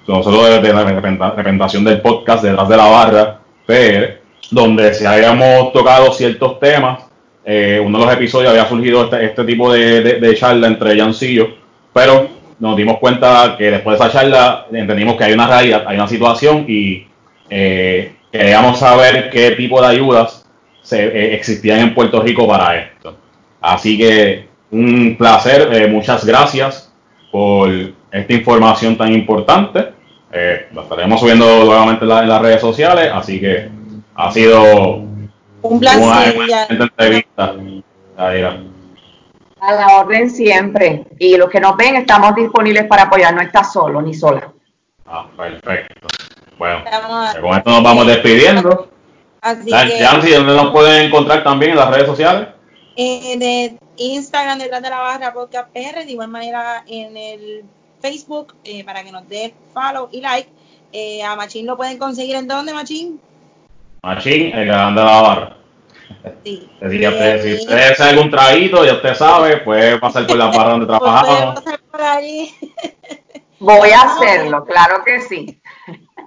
nosotros 0.09 0.49
desde 0.49 0.73
la 0.73 0.85
representación 0.85 1.85
del 1.85 2.01
podcast 2.01 2.43
Detrás 2.43 2.67
de 2.67 2.77
la 2.79 2.87
Barra 2.87 3.41
PR, 3.67 4.21
donde 4.51 4.95
se 4.95 5.07
habíamos 5.07 5.73
tocado 5.73 6.13
ciertos 6.13 6.61
temas. 6.61 7.05
Eh, 7.45 7.81
uno 7.85 7.99
de 7.99 8.07
los 8.07 8.15
episodios 8.15 8.51
había 8.51 8.69
surgido 8.69 9.05
este, 9.05 9.25
este 9.27 9.45
tipo 9.45 9.73
de, 9.73 10.01
de, 10.03 10.35
charla 10.35 10.67
entre 10.67 10.99
Jancillo, 10.99 11.49
pero 11.93 12.29
nos 12.59 12.77
dimos 12.77 12.99
cuenta 12.99 13.57
que 13.59 13.71
después 13.71 13.99
de 13.99 14.05
esa 14.05 14.13
charla 14.13 14.67
entendimos 14.73 15.17
que 15.17 15.25
hay 15.25 15.33
una 15.35 15.47
realidad, 15.47 15.85
hay 15.87 15.97
una 15.97 16.09
situación 16.09 16.65
y 16.67 17.07
eh, 17.51 18.15
queríamos 18.33 18.79
saber 18.79 19.31
qué 19.31 19.53
tipo 19.53 19.81
de 19.81 19.89
ayudas 19.89 20.47
se, 20.83 21.05
eh, 21.05 21.35
existían 21.35 21.81
en 21.81 21.95
Puerto 21.95 22.23
Rico 22.23 22.47
para 22.49 22.77
esto. 22.77 23.17
Así 23.61 23.97
que 23.99 24.47
un 24.71 25.17
placer, 25.17 25.69
eh, 25.73 25.87
muchas 25.87 26.25
gracias 26.25 26.93
por 27.31 27.71
esta 28.11 28.33
información 28.33 28.97
tan 28.97 29.13
importante. 29.13 29.94
Eh, 30.37 30.67
lo 30.73 30.83
estaremos 30.83 31.21
subiendo 31.21 31.65
nuevamente 31.65 32.05
en, 32.05 32.29
las 32.29 32.43
redes 32.43 32.61
sociales, 32.61 33.09
así 33.15 33.39
que 33.39 33.71
ha 34.17 34.33
sido 34.33 34.97
un 35.63 35.79
placer. 35.79 36.37
Una, 36.37 36.67
entrevista. 36.67 37.55
A 38.17 39.73
la 39.73 39.87
orden 40.01 40.29
siempre. 40.29 41.05
Y 41.21 41.37
los 41.37 41.49
que 41.49 41.61
nos 41.61 41.77
ven, 41.77 41.95
estamos 41.95 42.35
disponibles 42.35 42.85
para 42.87 43.05
apoyar. 43.05 43.33
No 43.33 43.43
estás 43.43 43.73
solo 43.73 44.03
ni 44.03 44.13
sola. 44.13 44.53
Ah, 45.07 45.27
perfecto. 45.37 46.09
Bueno, 46.59 46.83
con 47.41 47.57
esto 47.57 47.71
nos 47.71 47.83
vamos 47.85 48.07
despidiendo. 48.09 48.89
Así 49.41 49.71
que, 49.71 50.35
¿dónde 50.35 50.57
nos 50.57 50.73
pueden 50.73 51.07
encontrar 51.07 51.45
también 51.45 51.73
en 51.73 51.79
las 51.79 51.91
redes 51.91 52.07
sociales? 52.07 52.49
En 52.97 53.39
de 53.39 53.79
Instagram 53.99 54.59
detrás 54.59 54.83
de 54.83 54.91
la 54.91 54.99
barra 54.99 55.33
podcast 55.33 55.69
PR, 55.73 56.05
de 56.05 56.11
igual 56.11 56.29
manera 56.29 56.83
en 56.89 57.17
el 57.17 57.65
Facebook 58.05 58.55
eh, 58.65 58.85
para 58.85 59.03
que 59.03 59.11
nos 59.11 59.27
dé 59.29 59.55
follow 59.73 60.11
y 60.13 60.21
like. 60.21 60.51
Eh, 60.93 61.23
a 61.23 61.35
Machín 61.37 61.67
lo 61.67 61.77
pueden 61.77 61.97
conseguir 61.97 62.37
en 62.37 62.47
dónde, 62.47 62.75
Machín? 62.75 63.19
Machín, 64.03 64.55
el 64.55 64.67
gran 64.67 64.95
de 64.95 65.03
la 65.03 65.21
barra. 65.23 65.57
Sí. 66.45 66.69
si 66.81 67.55
usted 67.55 67.91
hace 67.91 68.03
algún 68.03 68.31
traguito, 68.31 68.85
ya 68.85 68.93
usted 68.93 69.15
sabe, 69.15 69.57
puede 69.59 69.99
pasar 69.99 70.27
por 70.27 70.37
la 70.37 70.47
barra 70.47 70.71
donde 70.73 70.87
trabajamos. 70.87 71.37
Puede 71.37 71.55
pasar 71.55 71.81
por 71.91 72.03
allí. 72.03 72.55
Voy 73.59 73.91
a 73.91 74.03
hacerlo, 74.03 74.65
claro 74.67 75.03
que 75.03 75.23
sí. 75.23 75.59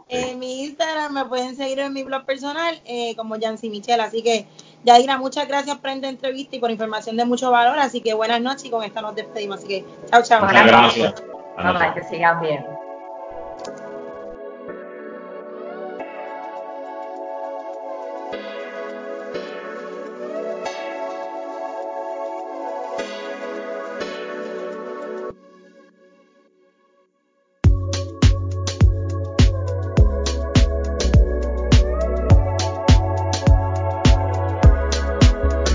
En 0.09 0.39
mi 0.39 0.63
Instagram 0.63 1.13
me 1.13 1.25
pueden 1.25 1.55
seguir 1.55 1.79
en 1.79 1.93
mi 1.93 2.01
blog 2.01 2.25
personal 2.25 2.81
eh, 2.85 3.15
como 3.15 3.35
Yancy 3.35 3.69
Michelle. 3.69 4.01
Así 4.01 4.23
que, 4.23 4.47
Yadira, 4.83 5.17
muchas 5.17 5.47
gracias 5.47 5.77
por 5.77 5.91
esta 5.91 6.09
entrevista 6.09 6.55
y 6.55 6.59
por 6.59 6.71
información 6.71 7.17
de 7.17 7.25
mucho 7.25 7.51
valor. 7.51 7.77
Así 7.77 8.01
que 8.01 8.15
buenas 8.15 8.41
noches 8.41 8.65
y 8.65 8.69
con 8.71 8.83
esta 8.83 9.01
nos 9.01 9.15
despedimos. 9.15 9.59
Así 9.59 9.67
que, 9.67 9.85
chao, 10.09 10.23
chao. 10.23 10.45
Muchas 10.45 10.65
gracias. 10.65 11.23
Que 11.93 12.03
sigan 12.03 12.39
bien. 12.39 12.65